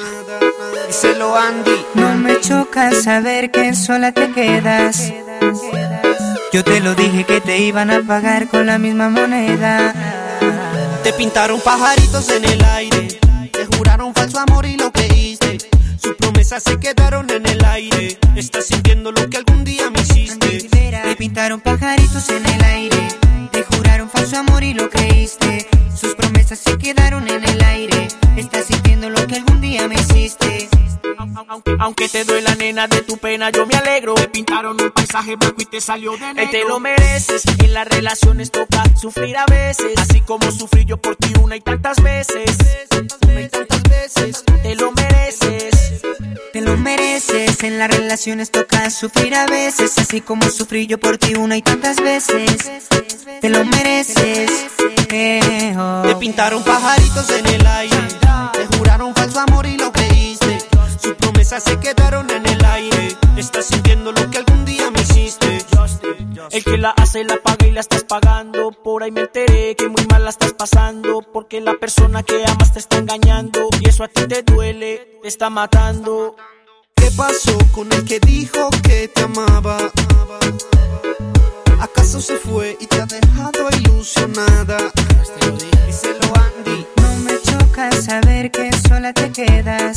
Díselo 0.86 1.36
Andy. 1.36 1.86
No 1.94 2.14
me 2.16 2.40
choca 2.40 2.92
saber 2.92 3.50
que 3.50 3.74
sola 3.74 4.12
te 4.12 4.30
quedas. 4.32 5.12
Yo 6.52 6.64
te 6.64 6.80
lo 6.80 6.94
dije 6.94 7.24
que 7.24 7.40
te 7.40 7.58
iban 7.58 7.90
a 7.90 8.02
pagar 8.02 8.48
con 8.48 8.66
la 8.66 8.78
misma 8.78 9.08
moneda. 9.08 9.94
Te 11.02 11.12
pintaron 11.12 11.60
pajaritos 11.60 12.28
en 12.30 12.44
el 12.44 12.64
aire. 12.64 13.08
Te 13.52 13.66
juraron 13.76 14.14
falso 14.14 14.38
amor 14.38 14.66
y 14.66 14.76
lo 14.76 14.92
creíste. 14.92 15.58
Sus 16.00 16.14
promesas 16.14 16.62
se 16.62 16.78
quedaron 16.78 17.28
en 17.30 17.46
el 17.46 17.64
aire. 17.64 18.18
Estás 18.36 18.66
sintiendo 18.66 19.12
lo 19.12 19.28
que 19.28 19.38
algún 19.38 19.64
día 19.64 19.90
me 19.90 20.00
hiciste. 20.00 20.68
Te 20.68 21.16
pintaron 21.16 21.60
pajaritos 21.60 22.28
en 22.30 22.46
el 22.46 22.64
aire. 22.64 23.08
Te 23.76 23.80
juraron 23.80 24.08
falso 24.08 24.38
amor 24.38 24.64
y 24.64 24.72
lo 24.72 24.88
creíste. 24.88 25.68
Sus 25.94 26.14
promesas 26.14 26.58
se 26.58 26.78
quedaron 26.78 27.28
en 27.28 27.44
el 27.44 27.62
aire. 27.62 28.08
Estás 28.34 28.64
sintiendo 28.64 29.10
lo 29.10 29.26
que 29.26 29.36
algún 29.36 29.60
día 29.60 29.86
me 29.86 29.96
hiciste. 29.96 30.66
Aunque 31.80 32.08
te 32.08 32.24
duele 32.24 32.42
la 32.42 32.54
nena 32.54 32.86
de 32.88 33.02
tu 33.02 33.18
pena, 33.18 33.50
yo 33.50 33.66
me 33.66 33.74
alegro. 33.74 34.14
Te 34.14 34.28
pintaron 34.28 34.80
un 34.80 34.90
paisaje 34.90 35.36
blanco 35.36 35.60
y 35.60 35.66
te 35.66 35.80
salió 35.80 36.12
de 36.12 36.32
negro. 36.32 36.50
te 36.50 36.64
lo 36.64 36.80
mereces. 36.80 37.42
En 37.58 37.74
las 37.74 37.86
relaciones 37.86 38.50
toca 38.50 38.82
sufrir 38.98 39.36
a 39.36 39.44
veces. 39.46 39.98
Así 39.98 40.20
como 40.22 40.50
sufrí 40.50 40.86
yo 40.86 40.96
por 40.96 41.16
ti 41.16 41.32
una 41.42 41.56
y 41.56 41.60
tantas 41.60 42.02
veces. 42.02 42.56
Una 43.26 43.40
y 43.42 43.48
tantas 43.48 43.82
veces. 43.82 44.44
Te 44.62 44.74
lo 44.76 44.92
mereces. 44.92 46.02
Te 46.52 46.60
lo 46.62 46.76
mereces. 46.78 47.62
En 47.62 47.78
las 47.78 47.90
relaciones 47.90 48.50
toca 48.50 48.88
sufrir 48.90 49.34
a 49.34 49.46
veces. 49.46 49.98
Así 49.98 50.22
como 50.22 50.48
sufrí 50.48 50.86
yo 50.86 50.98
por 50.98 51.18
ti 51.18 51.34
una 51.34 51.58
y 51.58 51.62
tantas 51.62 51.96
veces. 51.98 52.88
Te 53.42 53.48
lo 53.50 53.62
mereces. 53.64 54.50
Eh, 55.10 55.74
oh. 55.78 56.02
Te 56.06 56.16
pintaron 56.16 56.64
pajaritos 56.64 57.28
en 57.30 57.46
el 57.46 57.66
aire. 57.66 57.96
Te 58.54 58.76
juraron 58.78 59.14
falso 59.14 59.40
amor 59.40 59.66
y 59.66 59.76
lo 59.76 59.92
creíste. 59.92 60.25
Sus 60.98 61.14
promesas 61.14 61.62
se 61.62 61.78
quedaron 61.78 62.30
en 62.30 62.46
el 62.46 62.64
aire. 62.64 63.08
Estás 63.36 63.66
sintiendo 63.66 64.12
lo 64.12 64.30
que 64.30 64.38
algún 64.38 64.64
día 64.64 64.90
me 64.90 65.00
hiciste. 65.00 65.58
El 66.50 66.64
que 66.64 66.78
la 66.78 66.90
hace 66.90 67.24
la 67.24 67.36
paga 67.36 67.66
y 67.66 67.72
la 67.72 67.80
estás 67.80 68.04
pagando. 68.04 68.70
Por 68.70 69.02
ahí 69.02 69.10
me 69.10 69.22
enteré 69.22 69.76
que 69.76 69.88
muy 69.88 70.06
mal 70.06 70.24
la 70.24 70.30
estás 70.30 70.52
pasando. 70.52 71.22
Porque 71.32 71.60
la 71.60 71.74
persona 71.74 72.22
que 72.22 72.44
amas 72.46 72.72
te 72.72 72.78
está 72.78 72.98
engañando. 72.98 73.68
Y 73.80 73.88
eso 73.88 74.04
a 74.04 74.08
ti 74.08 74.26
te 74.26 74.42
duele, 74.42 75.18
te 75.22 75.28
está 75.28 75.50
matando. 75.50 76.36
¿Qué 76.94 77.10
pasó 77.16 77.58
con 77.72 77.92
el 77.92 78.04
que 78.04 78.18
dijo 78.20 78.70
que 78.82 79.08
te 79.08 79.22
amaba? 79.22 79.78
¿Acaso 81.80 82.20
se 82.20 82.36
fue 82.36 82.76
y 82.80 82.86
te 82.86 83.00
ha 83.00 83.06
dejado 83.06 83.68
ilusionada? 83.80 84.92
Díselo 85.86 86.32
Andy. 86.34 86.86
No 87.02 87.16
me 87.16 87.40
choca 87.42 87.90
saber 87.92 88.50
que 88.50 88.70
sola 88.88 89.12
te 89.12 89.30
quedas. 89.30 89.96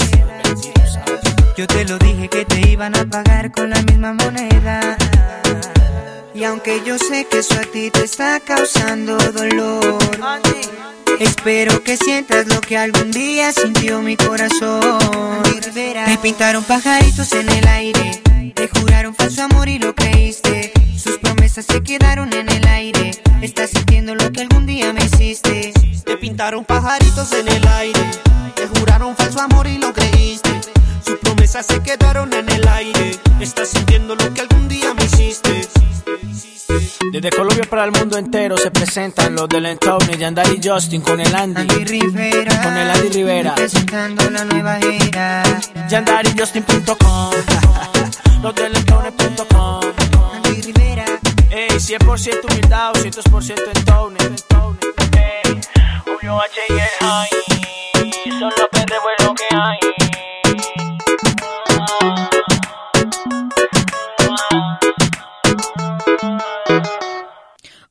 Yo 1.57 1.67
te 1.67 1.85
lo 1.85 1.97
dije 1.97 2.29
que 2.29 2.45
te 2.45 2.69
iban 2.69 2.95
a 2.97 3.05
pagar 3.05 3.51
con 3.51 3.69
la 3.69 3.81
misma 3.83 4.13
moneda. 4.13 4.97
Y 6.33 6.43
aunque 6.45 6.81
yo 6.85 6.97
sé 6.97 7.27
que 7.29 7.39
eso 7.39 7.55
a 7.55 7.65
ti 7.65 7.91
te 7.91 8.03
está 8.05 8.39
causando 8.39 9.17
dolor, 9.17 9.97
espero 11.19 11.83
que 11.83 11.97
sientas 11.97 12.47
lo 12.47 12.61
que 12.61 12.77
algún 12.77 13.11
día 13.11 13.51
sintió 13.51 14.01
mi 14.01 14.15
corazón. 14.15 15.43
Te 15.73 16.17
pintaron 16.21 16.63
pajaritos 16.63 17.33
en 17.33 17.49
el 17.49 17.67
aire, 17.67 18.21
te 18.49 18.67
juraron 18.67 19.15
falso 19.15 19.43
amor 19.43 19.67
y 19.69 19.79
lo 19.79 19.93
creíste. 19.95 20.71
Sus 20.97 21.17
promesas 21.17 21.65
se 21.65 21.81
quedaron 21.83 22.31
en 22.33 22.49
el 22.49 22.67
aire. 22.67 23.11
Estás 23.41 23.69
sintiendo 23.71 24.15
lo 24.15 24.31
que 24.31 24.41
algún 24.41 24.65
día 24.65 24.93
me 24.93 25.03
hiciste. 25.03 25.73
Te 26.05 26.17
pintaron 26.17 26.65
pajaritos 26.65 27.31
en 27.33 27.47
el 27.47 27.67
aire. 27.67 28.01
Te 28.55 28.67
juraron 28.67 29.15
falso 29.15 29.39
amor 29.41 29.67
y 29.67 29.77
lo 29.77 29.93
creíste. 29.93 30.49
Sus 31.05 31.17
promesas 31.19 31.65
se 31.65 31.81
quedaron 31.81 32.31
en 32.33 32.49
el 32.49 32.67
aire. 32.67 33.11
Estás 33.39 33.69
sintiendo 33.69 34.15
lo 34.15 34.33
que 34.33 34.41
algún 34.41 34.67
día 34.67 34.93
me 34.93 35.03
hiciste. 35.05 35.67
Desde 37.11 37.29
Colombia 37.31 37.63
para 37.69 37.85
el 37.85 37.91
mundo 37.91 38.17
entero 38.17 38.55
se 38.57 38.69
presentan 38.69 39.33
los 39.33 39.49
del 39.49 39.65
Entown, 39.65 39.99
Yandari 40.17 40.59
y 40.61 40.67
Justin 40.67 41.01
con 41.01 41.19
el 41.19 41.33
Andy. 41.33 41.61
Andy 41.61 41.83
Rivera, 41.85 42.61
Con 42.61 42.77
el 42.77 42.89
Andy 42.91 43.09
Rivera. 43.09 43.55
presentando 43.55 44.29
la 44.29 44.45
nueva 44.45 44.77
era. 44.77 45.43
YandariJustin.com 45.89 47.31
Los 48.41 48.55
del 48.55 48.75
Entown.com 48.75 49.81
Andy 50.33 50.61
Rivera, 50.61 51.05
Ey, 51.49 51.69
100% 51.69 52.39
humildad, 52.49 52.93
200% 52.93 53.61
Entown. 53.67 54.79
Ey, 55.17 55.59
Julio 56.05 56.41
H 56.41 56.61
y 56.69 56.73
el 56.73 56.79
High. 57.01 57.29
Son 58.39 58.53
los 58.57 58.69
perros 58.69 58.99
lo 59.23 59.33
que 59.35 59.47
hay. 59.55 59.79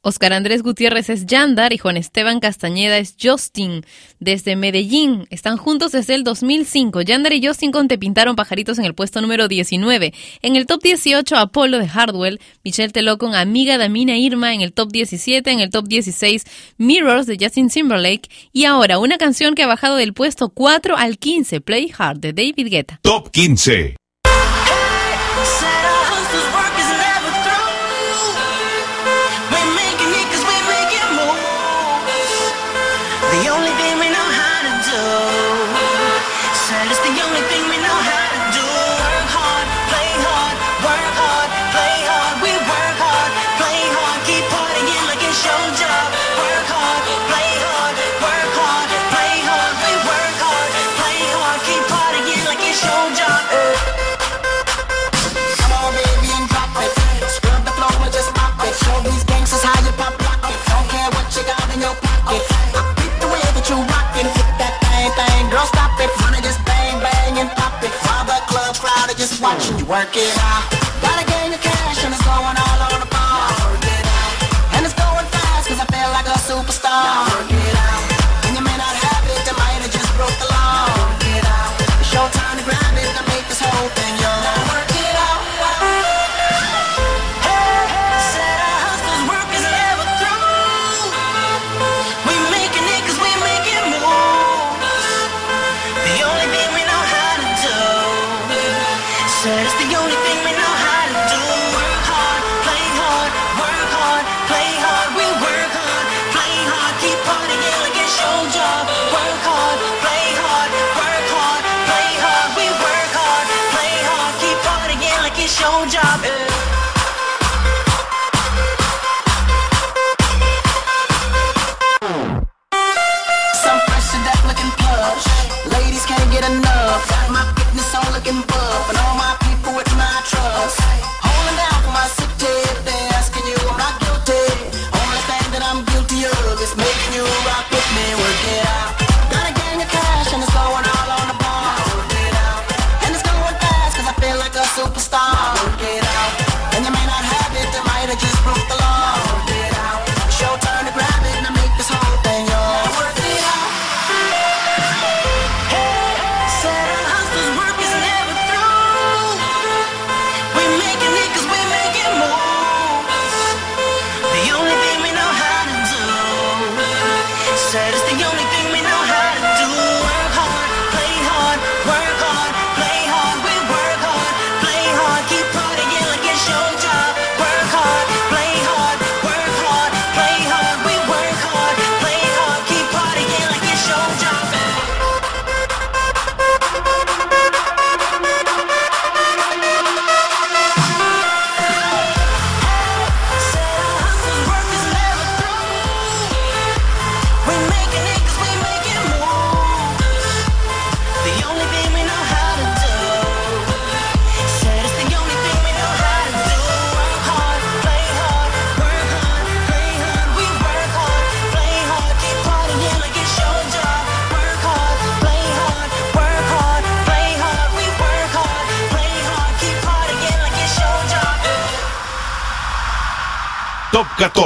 Oscar 0.08 0.32
Andrés 0.32 0.62
Gutiérrez 0.62 1.10
es 1.10 1.26
Yandar 1.26 1.74
y 1.74 1.78
Juan 1.78 1.98
Esteban 1.98 2.40
Castañeda 2.40 2.96
es 2.96 3.14
Justin 3.22 3.84
desde 4.20 4.56
Medellín. 4.56 5.26
Están 5.28 5.58
juntos 5.58 5.92
desde 5.92 6.14
el 6.14 6.24
2005. 6.24 7.02
Yandar 7.02 7.34
y 7.34 7.46
Justin 7.46 7.72
con 7.72 7.88
Te 7.88 7.98
Pintaron 7.98 8.34
Pajaritos 8.34 8.78
en 8.78 8.86
el 8.86 8.94
puesto 8.94 9.20
número 9.20 9.48
19. 9.48 10.14
En 10.40 10.56
el 10.56 10.64
top 10.64 10.82
18 10.82 11.36
Apolo 11.36 11.78
de 11.78 11.88
Hardwell, 11.88 12.40
Michelle 12.64 12.90
Teló 12.90 13.18
con 13.18 13.34
Amiga 13.34 13.76
Damina 13.76 14.16
Irma 14.16 14.54
en 14.54 14.62
el 14.62 14.72
top 14.72 14.90
17. 14.92 15.50
En 15.50 15.60
el 15.60 15.68
top 15.68 15.86
16 15.86 16.44
Mirrors 16.78 17.26
de 17.26 17.36
Justin 17.38 17.68
Timberlake. 17.68 18.30
Y 18.50 18.64
ahora 18.64 18.98
una 18.98 19.18
canción 19.18 19.54
que 19.54 19.62
ha 19.62 19.66
bajado 19.66 19.96
del 19.96 20.14
puesto 20.14 20.48
4 20.48 20.96
al 20.96 21.18
15, 21.18 21.60
Play 21.60 21.92
Hard 21.96 22.20
de 22.20 22.32
David 22.32 22.68
Guetta. 22.70 22.98
Top 23.02 23.30
15. 23.30 23.94
Work 69.88 70.14
it 70.14 70.38
out. 70.38 70.77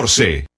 14. 0.03 0.52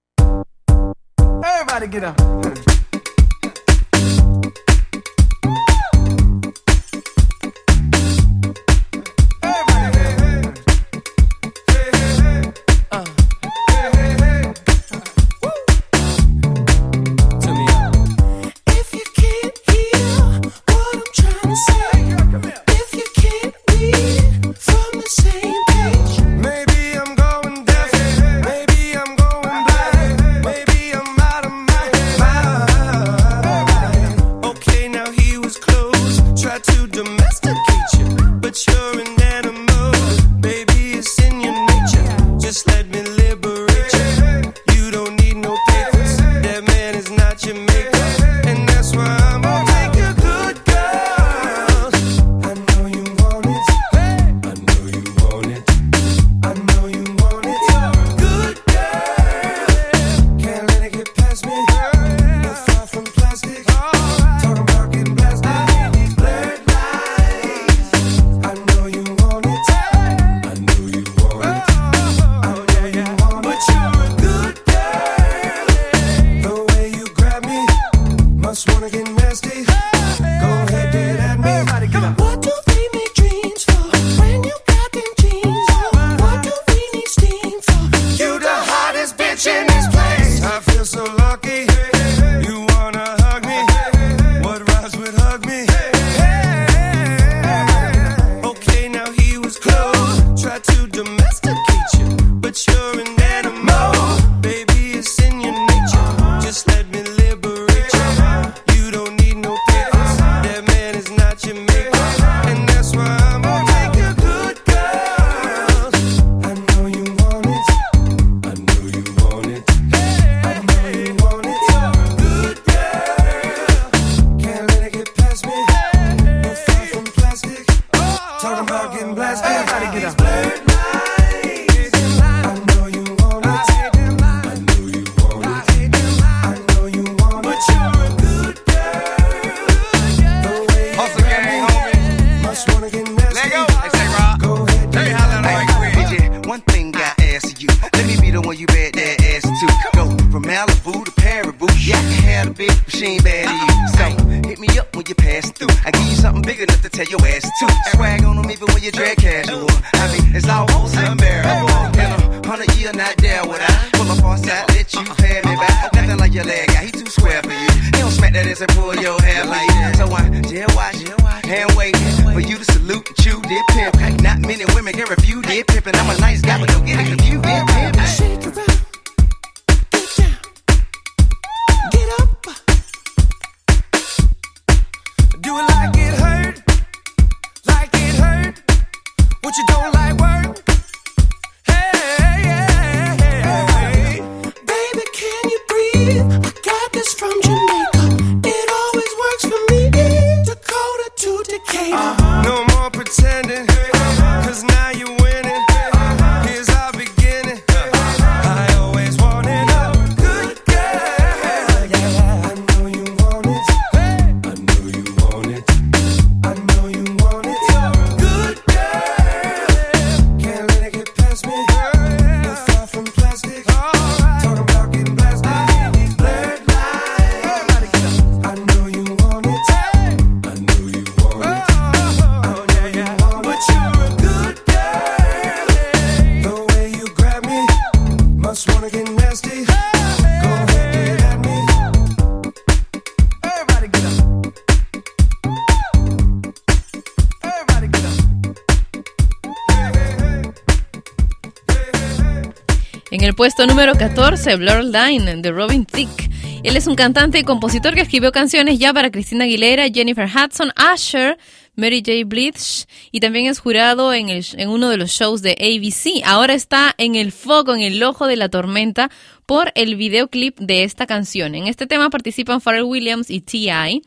Puesto 253.33 253.65
número 253.65 253.93
14, 253.93 254.57
Blurred 254.57 254.93
Line, 254.93 255.37
de 255.37 255.51
Robin 255.51 255.85
Thicke. 255.85 256.29
Él 256.63 256.75
es 256.75 256.85
un 256.85 256.95
cantante 256.95 257.39
y 257.39 257.43
compositor 257.43 257.95
que 257.95 258.01
escribió 258.01 258.31
canciones 258.31 258.77
ya 258.77 258.93
para 258.93 259.09
Christina 259.09 259.45
Aguilera, 259.45 259.87
Jennifer 259.87 260.27
Hudson, 260.27 260.71
Asher, 260.75 261.37
Mary 261.75 262.03
J. 262.05 262.25
Blige 262.25 262.85
y 263.11 263.21
también 263.21 263.47
es 263.47 263.59
jurado 263.59 264.13
en, 264.13 264.29
en 264.29 264.69
uno 264.69 264.89
de 264.89 264.97
los 264.97 265.11
shows 265.11 265.41
de 265.41 265.51
ABC. 265.51 266.23
Ahora 266.25 266.53
está 266.53 266.93
en 266.97 267.15
el 267.15 267.31
foco, 267.31 267.73
en 267.73 267.81
el 267.81 268.03
ojo 268.03 268.27
de 268.27 268.35
la 268.35 268.49
tormenta 268.49 269.09
por 269.45 269.71
el 269.75 269.95
videoclip 269.95 270.59
de 270.59 270.83
esta 270.83 271.07
canción. 271.07 271.55
En 271.55 271.67
este 271.67 271.87
tema 271.87 272.09
participan 272.09 272.61
Pharrell 272.61 272.83
Williams 272.83 273.29
y 273.29 273.41
T.I. 273.41 274.01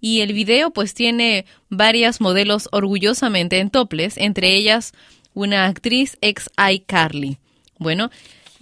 y 0.00 0.20
el 0.20 0.32
video 0.32 0.70
pues 0.70 0.94
tiene 0.94 1.44
varias 1.68 2.20
modelos 2.20 2.68
orgullosamente 2.72 3.58
en 3.58 3.70
toples, 3.70 4.16
entre 4.16 4.54
ellas 4.54 4.92
una 5.32 5.66
actriz 5.66 6.16
ex 6.20 6.48
iCarly. 6.56 7.38
Bueno, 7.78 8.10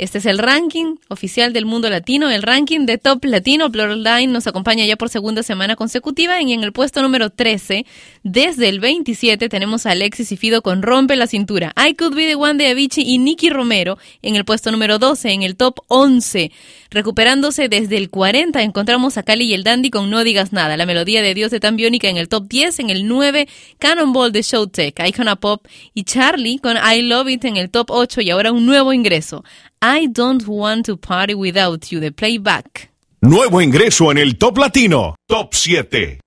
Este 0.02 0.18
es 0.18 0.26
el 0.26 0.38
ranking 0.38 0.96
oficial 1.06 1.52
del 1.52 1.64
mundo 1.64 1.88
latino, 1.88 2.28
el 2.28 2.42
ranking 2.42 2.86
de 2.86 2.98
Top 2.98 3.24
Latino. 3.24 3.70
Plural 3.70 4.02
Line 4.02 4.32
nos 4.32 4.48
acompaña 4.48 4.84
ya 4.84 4.96
por 4.96 5.08
segunda 5.08 5.44
semana 5.44 5.76
consecutiva 5.76 6.42
y 6.42 6.52
en 6.52 6.64
el 6.64 6.72
puesto 6.72 7.02
número 7.02 7.30
13, 7.30 7.86
desde 8.24 8.68
el 8.68 8.80
27, 8.80 9.48
tenemos 9.48 9.86
a 9.86 9.92
Alexis 9.92 10.32
y 10.32 10.36
Fido 10.36 10.60
con 10.60 10.82
Rompe 10.82 11.14
la 11.14 11.28
Cintura. 11.28 11.72
I 11.76 11.94
Could 11.94 12.16
Be 12.16 12.26
The 12.26 12.34
One 12.34 12.54
de 12.54 12.70
Avicii 12.70 13.04
y 13.04 13.18
Nicky 13.18 13.50
Romero 13.50 13.96
en 14.22 14.34
el 14.34 14.44
puesto 14.44 14.72
número 14.72 14.98
12, 14.98 15.30
en 15.30 15.42
el 15.44 15.54
top 15.54 15.78
11. 15.86 16.50
Recuperándose 16.92 17.70
desde 17.70 17.96
el 17.96 18.10
40, 18.10 18.62
encontramos 18.62 19.16
a 19.16 19.22
Cali 19.22 19.46
y 19.46 19.54
el 19.54 19.64
Dandy 19.64 19.88
con 19.88 20.10
No 20.10 20.22
Digas 20.24 20.52
Nada. 20.52 20.76
La 20.76 20.84
melodía 20.84 21.22
de 21.22 21.32
Dios 21.32 21.50
de 21.50 21.58
Tambiónica 21.58 22.08
en 22.08 22.18
el 22.18 22.28
top 22.28 22.46
10, 22.48 22.80
en 22.80 22.90
el 22.90 23.08
9, 23.08 23.48
Cannonball 23.78 24.30
de 24.30 24.42
Showtech, 24.42 25.00
Icona 25.06 25.36
Pop 25.36 25.66
y 25.94 26.04
Charlie 26.04 26.58
con 26.58 26.76
I 26.76 27.00
Love 27.00 27.30
It 27.30 27.46
en 27.46 27.56
el 27.56 27.70
top 27.70 27.90
8 27.90 28.20
y 28.20 28.30
ahora 28.30 28.52
un 28.52 28.66
nuevo 28.66 28.92
ingreso. 28.92 29.42
I 29.80 30.08
Don't 30.08 30.42
Want 30.46 30.84
to 30.84 30.98
Party 30.98 31.32
Without 31.32 31.82
You 31.86 31.98
de 31.98 32.12
Playback. 32.12 32.90
Nuevo 33.22 33.62
ingreso 33.62 34.10
en 34.10 34.18
el 34.18 34.36
Top 34.36 34.58
Latino, 34.58 35.14
Top 35.28 35.54
7. 35.54 36.18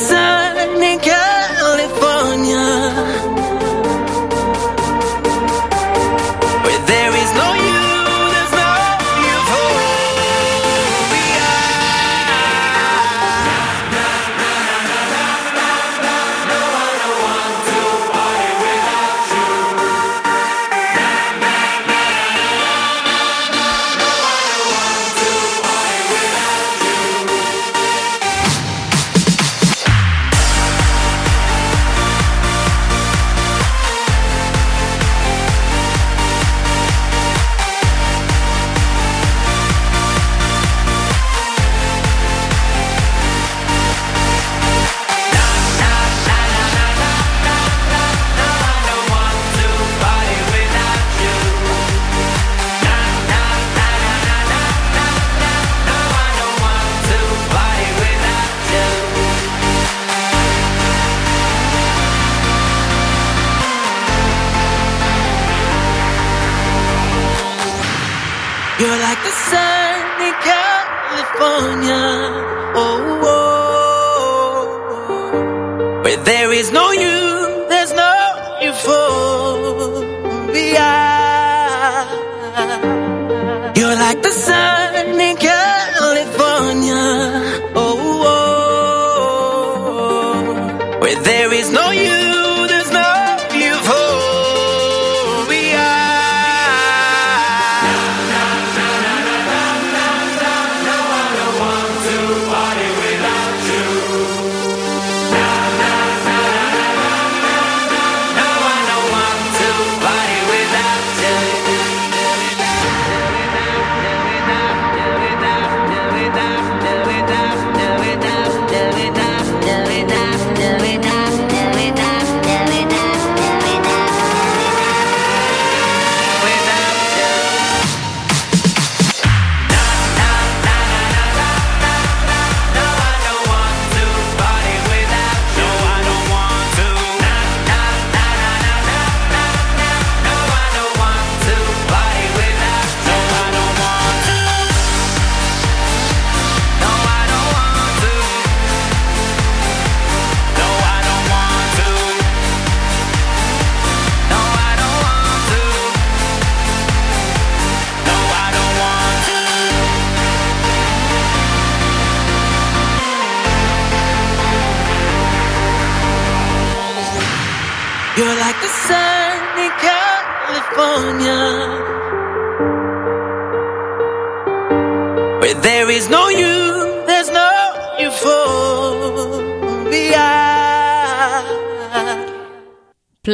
sun. 0.00 0.49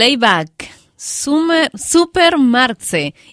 Playback 0.07 0.55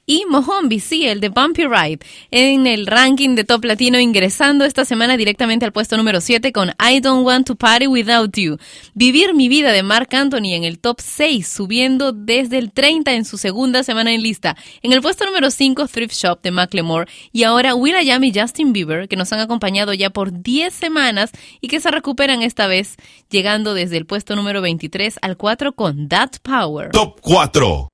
Y 0.05 0.25
Mohombi, 0.29 0.79
sí, 0.79 1.07
el 1.07 1.19
de 1.19 1.29
Bumpy 1.29 1.65
Ride, 1.65 1.99
en 2.31 2.67
el 2.67 2.87
ranking 2.87 3.35
de 3.35 3.43
Top 3.43 3.63
Latino, 3.63 3.99
ingresando 3.99 4.65
esta 4.65 4.85
semana 4.85 5.17
directamente 5.17 5.65
al 5.65 5.71
puesto 5.71 5.97
número 5.97 6.19
7 6.21 6.51
con 6.51 6.69
I 6.79 6.99
Don't 6.99 7.25
Want 7.25 7.47
to 7.47 7.55
Party 7.55 7.87
Without 7.87 8.35
You. 8.37 8.57
Vivir 8.93 9.33
mi 9.33 9.47
vida 9.47 9.71
de 9.71 9.83
Mark 9.83 10.09
Anthony 10.13 10.53
en 10.53 10.63
el 10.63 10.79
top 10.79 10.99
6, 10.99 11.47
subiendo 11.47 12.11
desde 12.11 12.57
el 12.57 12.71
30 12.71 13.13
en 13.13 13.25
su 13.25 13.37
segunda 13.37 13.83
semana 13.83 14.11
en 14.11 14.21
lista. 14.21 14.57
En 14.81 14.91
el 14.91 15.01
puesto 15.01 15.25
número 15.25 15.51
5, 15.51 15.87
Thrift 15.87 16.13
Shop 16.13 16.41
de 16.41 16.51
Macklemore 16.51 17.09
y 17.31 17.43
ahora 17.43 17.75
Will 17.75 17.95
I 17.95 18.11
y 18.25 18.39
Justin 18.39 18.73
Bieber, 18.73 19.07
que 19.07 19.15
nos 19.15 19.31
han 19.31 19.39
acompañado 19.39 19.93
ya 19.93 20.09
por 20.09 20.41
10 20.41 20.73
semanas 20.73 21.31
y 21.61 21.67
que 21.67 21.79
se 21.79 21.91
recuperan 21.91 22.41
esta 22.41 22.67
vez, 22.67 22.97
llegando 23.29 23.73
desde 23.73 23.97
el 23.97 24.05
puesto 24.05 24.35
número 24.35 24.61
23 24.61 25.19
al 25.21 25.37
4 25.37 25.73
con 25.73 26.09
That 26.09 26.37
Power. 26.43 26.91
Top 26.91 27.19
4. 27.21 27.92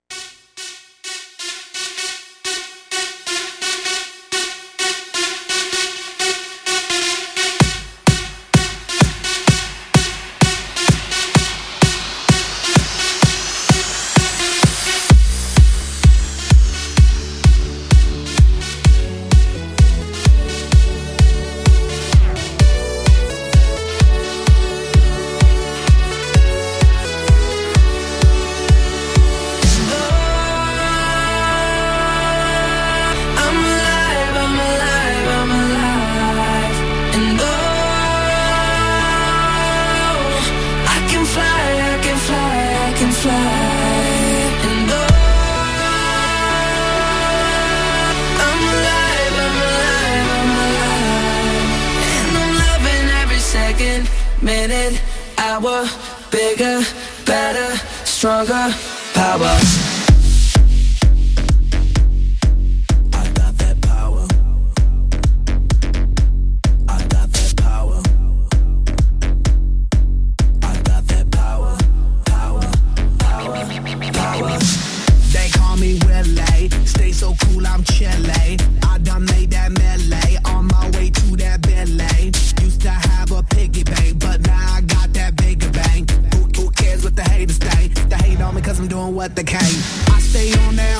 I'm 88.79 88.87
doing 88.87 89.13
what 89.13 89.35
the 89.35 89.43
can't. 89.43 89.61
I 90.09 90.19
stay 90.21 90.53
on 90.65 90.77
that 90.77 90.98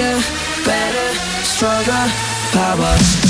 bigger, 0.00 0.20
better, 0.64 1.14
stronger 1.44 2.06
power. 2.52 3.29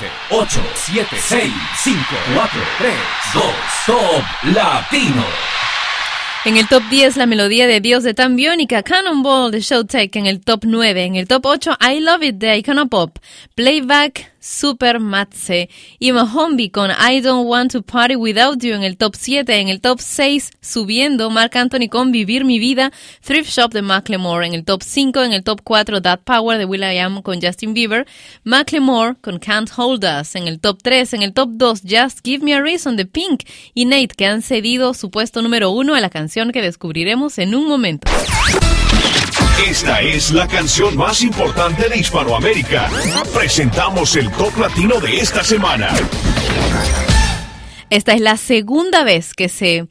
9, 0.00 0.10
8, 0.30 0.60
7, 0.74 1.06
6, 1.18 1.52
5, 1.76 1.96
4, 2.34 2.60
3, 2.78 2.94
2, 3.34 3.42
Top 3.86 4.54
Latino. 4.54 5.24
En 6.44 6.56
el 6.56 6.68
top 6.68 6.84
10, 6.88 7.16
la 7.16 7.26
melodía 7.26 7.66
de 7.66 7.80
Dios 7.80 8.04
de 8.04 8.14
Tan 8.14 8.36
Biónica, 8.36 8.84
Cannonball 8.84 9.50
de 9.50 9.60
Showtech. 9.60 10.14
En 10.14 10.26
el 10.26 10.40
top 10.40 10.64
9, 10.64 11.04
en 11.04 11.16
el 11.16 11.26
top 11.26 11.46
8, 11.46 11.78
I 11.80 12.00
Love 12.00 12.22
It 12.22 12.36
de 12.36 12.58
Iconopop. 12.58 13.18
Playback 13.56 14.32
Super 14.40 15.00
Matze 15.00 15.68
y 15.98 16.12
Mahombi 16.12 16.70
con 16.70 16.90
I 16.90 17.20
Don't 17.20 17.48
Want 17.48 17.72
to 17.72 17.82
Party 17.82 18.16
Without 18.16 18.62
You 18.62 18.74
en 18.74 18.82
el 18.82 18.96
top 18.96 19.14
7, 19.16 19.60
en 19.60 19.68
el 19.68 19.80
top 19.80 20.00
6 20.00 20.50
subiendo 20.60 21.30
Mark 21.30 21.56
Anthony 21.56 21.88
con 21.90 22.12
Vivir 22.12 22.44
Mi 22.44 22.58
Vida, 22.58 22.92
Thrift 23.22 23.50
Shop 23.50 23.72
de 23.72 23.82
Macklemore 23.82 24.46
en 24.46 24.54
el 24.54 24.64
top 24.64 24.82
5, 24.82 25.22
en 25.22 25.32
el 25.32 25.42
top 25.42 25.62
4 25.64 26.02
That 26.02 26.20
Power 26.24 26.58
de 26.58 26.64
Will 26.64 26.82
I 26.82 26.98
Am 26.98 27.22
con 27.22 27.40
Justin 27.40 27.74
Bieber, 27.74 28.06
Macklemore 28.44 29.16
con 29.20 29.38
Can't 29.38 29.70
Hold 29.76 30.04
Us 30.04 30.34
en 30.34 30.48
el 30.48 30.60
top 30.60 30.82
3, 30.82 31.14
en 31.14 31.22
el 31.22 31.32
top 31.32 31.50
2 31.52 31.82
Just 31.88 32.20
Give 32.24 32.44
Me 32.44 32.54
a 32.54 32.60
Reason 32.60 32.96
de 32.96 33.06
Pink 33.06 33.44
y 33.74 33.84
Nate 33.84 34.08
que 34.16 34.26
han 34.26 34.42
cedido 34.42 34.94
su 34.94 35.10
puesto 35.10 35.42
número 35.42 35.70
1 35.70 35.94
a 35.94 36.00
la 36.00 36.10
canción 36.10 36.52
que 36.52 36.62
descubriremos 36.62 37.38
en 37.38 37.54
un 37.54 37.66
momento. 37.66 38.08
Esta 39.68 40.00
es 40.00 40.30
la 40.30 40.48
canción 40.48 40.96
más 40.96 41.20
importante 41.20 41.90
de 41.90 41.98
Hispanoamérica. 41.98 42.88
Presentamos 43.34 44.16
el 44.16 44.30
top 44.32 44.56
latino 44.56 44.98
de 44.98 45.18
esta 45.18 45.44
semana. 45.44 45.90
Esta 47.90 48.14
es 48.14 48.22
la 48.22 48.38
segunda 48.38 49.04
vez 49.04 49.34
que 49.34 49.50
se 49.50 49.86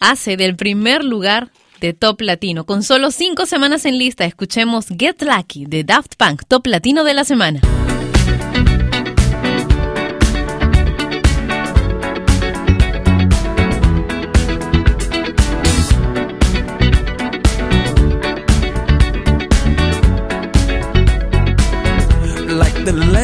hace 0.00 0.36
del 0.36 0.56
primer 0.56 1.04
lugar 1.04 1.52
de 1.80 1.92
Top 1.92 2.22
Latino. 2.22 2.66
Con 2.66 2.82
solo 2.82 3.12
cinco 3.12 3.46
semanas 3.46 3.84
en 3.84 3.98
lista, 3.98 4.24
escuchemos 4.24 4.86
Get 4.98 5.22
Lucky 5.22 5.64
de 5.64 5.84
Daft 5.84 6.16
Punk, 6.16 6.42
Top 6.48 6.66
Latino 6.66 7.04
de 7.04 7.14
la 7.14 7.22
semana. 7.22 7.60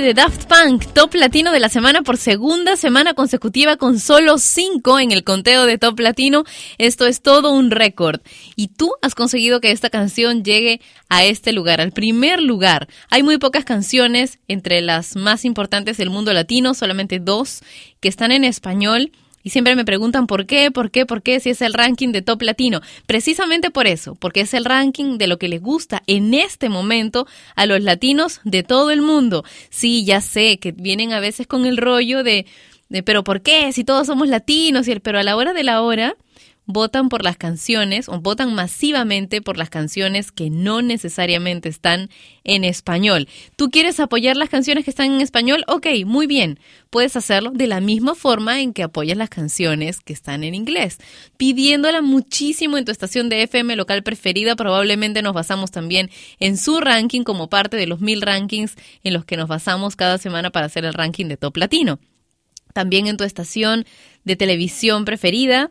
De 0.00 0.14
Daft 0.14 0.46
Punk, 0.46 0.86
top 0.94 1.14
latino 1.16 1.52
de 1.52 1.60
la 1.60 1.68
semana 1.68 2.00
por 2.00 2.16
segunda 2.16 2.76
semana 2.76 3.12
consecutiva 3.12 3.76
con 3.76 3.98
solo 4.00 4.38
5 4.38 4.98
en 4.98 5.12
el 5.12 5.22
conteo 5.22 5.66
de 5.66 5.76
top 5.76 6.00
latino. 6.00 6.44
Esto 6.78 7.06
es 7.06 7.20
todo 7.20 7.52
un 7.52 7.70
récord. 7.70 8.22
Y 8.56 8.68
tú 8.68 8.94
has 9.02 9.14
conseguido 9.14 9.60
que 9.60 9.70
esta 9.70 9.90
canción 9.90 10.44
llegue 10.44 10.80
a 11.10 11.24
este 11.24 11.52
lugar, 11.52 11.82
al 11.82 11.92
primer 11.92 12.42
lugar. 12.42 12.88
Hay 13.10 13.22
muy 13.22 13.36
pocas 13.36 13.66
canciones 13.66 14.38
entre 14.48 14.80
las 14.80 15.14
más 15.14 15.44
importantes 15.44 15.98
del 15.98 16.08
mundo 16.08 16.32
latino, 16.32 16.72
solamente 16.72 17.18
dos 17.20 17.60
que 18.00 18.08
están 18.08 18.32
en 18.32 18.44
español 18.44 19.12
y 19.42 19.50
siempre 19.50 19.76
me 19.76 19.84
preguntan 19.84 20.26
por 20.26 20.46
qué, 20.46 20.70
por 20.70 20.90
qué, 20.90 21.06
por 21.06 21.22
qué, 21.22 21.40
si 21.40 21.50
es 21.50 21.62
el 21.62 21.74
ranking 21.74 22.12
de 22.12 22.22
top 22.22 22.42
latino. 22.42 22.80
Precisamente 23.06 23.70
por 23.70 23.86
eso, 23.86 24.14
porque 24.14 24.42
es 24.42 24.54
el 24.54 24.64
ranking 24.64 25.18
de 25.18 25.26
lo 25.26 25.38
que 25.38 25.48
les 25.48 25.60
gusta 25.60 26.02
en 26.06 26.34
este 26.34 26.68
momento 26.68 27.26
a 27.56 27.66
los 27.66 27.80
latinos 27.82 28.40
de 28.44 28.62
todo 28.62 28.90
el 28.90 29.02
mundo. 29.02 29.44
Sí, 29.70 30.04
ya 30.04 30.20
sé 30.20 30.58
que 30.58 30.72
vienen 30.72 31.12
a 31.12 31.20
veces 31.20 31.46
con 31.46 31.66
el 31.66 31.76
rollo 31.76 32.22
de, 32.22 32.46
de 32.88 33.02
pero 33.02 33.24
¿por 33.24 33.42
qué? 33.42 33.72
Si 33.72 33.84
todos 33.84 34.06
somos 34.06 34.28
latinos, 34.28 34.86
y 34.88 34.92
el, 34.92 35.00
pero 35.00 35.18
a 35.18 35.22
la 35.22 35.36
hora 35.36 35.52
de 35.52 35.64
la 35.64 35.82
hora 35.82 36.16
votan 36.66 37.08
por 37.08 37.24
las 37.24 37.36
canciones 37.36 38.08
o 38.08 38.20
votan 38.20 38.54
masivamente 38.54 39.42
por 39.42 39.56
las 39.56 39.70
canciones 39.70 40.30
que 40.30 40.50
no 40.50 40.80
necesariamente 40.80 41.68
están 41.68 42.08
en 42.44 42.64
español. 42.64 43.28
¿Tú 43.56 43.70
quieres 43.70 44.00
apoyar 44.00 44.36
las 44.36 44.48
canciones 44.48 44.84
que 44.84 44.90
están 44.90 45.12
en 45.12 45.20
español? 45.20 45.64
Ok, 45.66 45.86
muy 46.06 46.26
bien. 46.26 46.58
Puedes 46.90 47.16
hacerlo 47.16 47.50
de 47.50 47.66
la 47.66 47.80
misma 47.80 48.14
forma 48.14 48.60
en 48.60 48.72
que 48.72 48.82
apoyas 48.82 49.16
las 49.16 49.28
canciones 49.28 50.00
que 50.00 50.12
están 50.12 50.44
en 50.44 50.54
inglés. 50.54 50.98
Pidiéndola 51.36 52.02
muchísimo 52.02 52.78
en 52.78 52.84
tu 52.84 52.92
estación 52.92 53.28
de 53.28 53.42
FM 53.42 53.76
local 53.76 54.02
preferida, 54.02 54.56
probablemente 54.56 55.22
nos 55.22 55.34
basamos 55.34 55.70
también 55.70 56.10
en 56.38 56.56
su 56.56 56.80
ranking 56.80 57.22
como 57.22 57.48
parte 57.48 57.76
de 57.76 57.86
los 57.86 58.00
mil 58.00 58.22
rankings 58.22 58.76
en 59.02 59.14
los 59.14 59.24
que 59.24 59.36
nos 59.36 59.48
basamos 59.48 59.96
cada 59.96 60.18
semana 60.18 60.50
para 60.50 60.66
hacer 60.66 60.84
el 60.84 60.94
ranking 60.94 61.26
de 61.26 61.36
top 61.36 61.56
latino. 61.56 61.98
También 62.72 63.06
en 63.06 63.16
tu 63.16 63.24
estación 63.24 63.84
de 64.24 64.36
televisión 64.36 65.04
preferida 65.04 65.68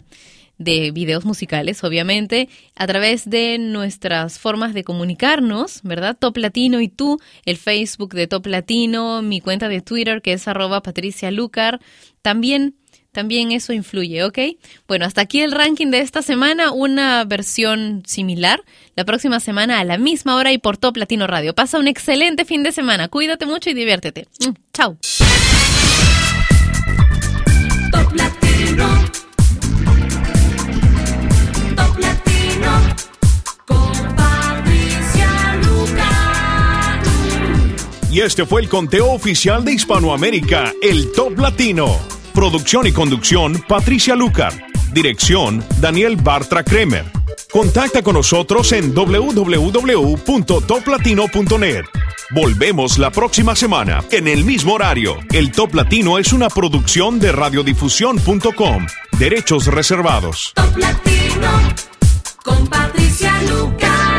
de 0.64 0.92
videos 0.92 1.26
musicales, 1.26 1.84
obviamente, 1.84 2.50
a 2.76 2.88
través 2.88 3.30
de 3.30 3.58
nuestras 3.58 4.40
formas 4.40 4.74
de 4.74 4.84
comunicarnos, 4.84 5.82
¿verdad? 5.84 6.18
Top 6.18 6.38
Latino 6.38 6.82
y 6.82 6.88
tú, 6.88 7.20
el 7.46 7.58
Facebook 7.58 8.14
de 8.14 8.28
Top 8.28 8.46
Latino, 8.48 9.22
mi 9.22 9.42
cuenta 9.42 9.68
de 9.68 9.82
Twitter 9.82 10.22
que 10.22 10.34
es 10.34 10.48
arroba 10.48 10.82
Patricia 10.82 11.32
Lucar, 11.32 11.80
también 12.22 12.76
también 13.12 13.52
eso 13.52 13.74
influye, 13.74 14.24
¿ok? 14.24 14.40
Bueno, 14.88 15.06
hasta 15.06 15.22
aquí 15.22 15.42
el 15.42 15.52
ranking 15.52 15.88
de 15.88 16.00
esta 16.00 16.22
semana, 16.22 16.72
una 16.72 17.26
versión 17.26 18.04
similar 18.06 18.64
la 18.96 19.04
próxima 19.04 19.40
semana 19.40 19.80
a 19.80 19.84
la 19.84 19.98
misma 19.98 20.38
hora 20.38 20.54
y 20.54 20.58
por 20.58 20.78
Top 20.78 20.96
Latino 20.96 21.28
Radio. 21.28 21.54
Pasa 21.54 21.78
un 21.78 21.88
excelente 21.88 22.46
fin 22.46 22.64
de 22.64 22.72
semana, 22.72 23.10
cuídate 23.10 23.46
mucho 23.46 23.70
y 23.70 23.74
diviértete. 23.74 24.28
Mm, 24.40 24.52
chao. 24.74 24.98
Y 38.12 38.20
este 38.20 38.46
fue 38.46 38.62
el 38.62 38.68
conteo 38.68 39.12
oficial 39.12 39.64
de 39.64 39.72
Hispanoamérica, 39.72 40.74
el 40.82 41.14
Top 41.14 41.40
Latino. 41.40 41.98
Producción 42.34 42.86
y 42.86 42.92
conducción, 42.92 43.64
Patricia 43.70 44.18
Lucar. 44.18 44.52
Dirección, 44.92 45.64
Daniel 45.80 46.18
Bartra 46.18 46.62
Kremer. 46.62 47.21
Contacta 47.52 48.02
con 48.02 48.16
nosotros 48.16 48.72
en 48.72 48.94
www.toplatino.net. 48.94 51.84
Volvemos 52.30 52.98
la 52.98 53.12
próxima 53.12 53.58
semana, 53.58 54.06
en 54.10 54.30
el 54.30 54.46
mismo 54.46 54.76
horario. 54.76 55.18
El 55.34 55.52
Top 55.52 55.76
Latino 55.76 56.18
es 56.18 56.32
una 56.32 56.50
producción 56.50 57.20
de 57.20 57.34
radiodifusión.com. 57.34 58.88
Derechos 59.20 59.68
reservados. 59.68 60.54
Top 60.56 60.78
Latino. 60.78 61.50
Con 62.42 62.68
Patricia 62.68 63.34
Lucar. 63.44 64.12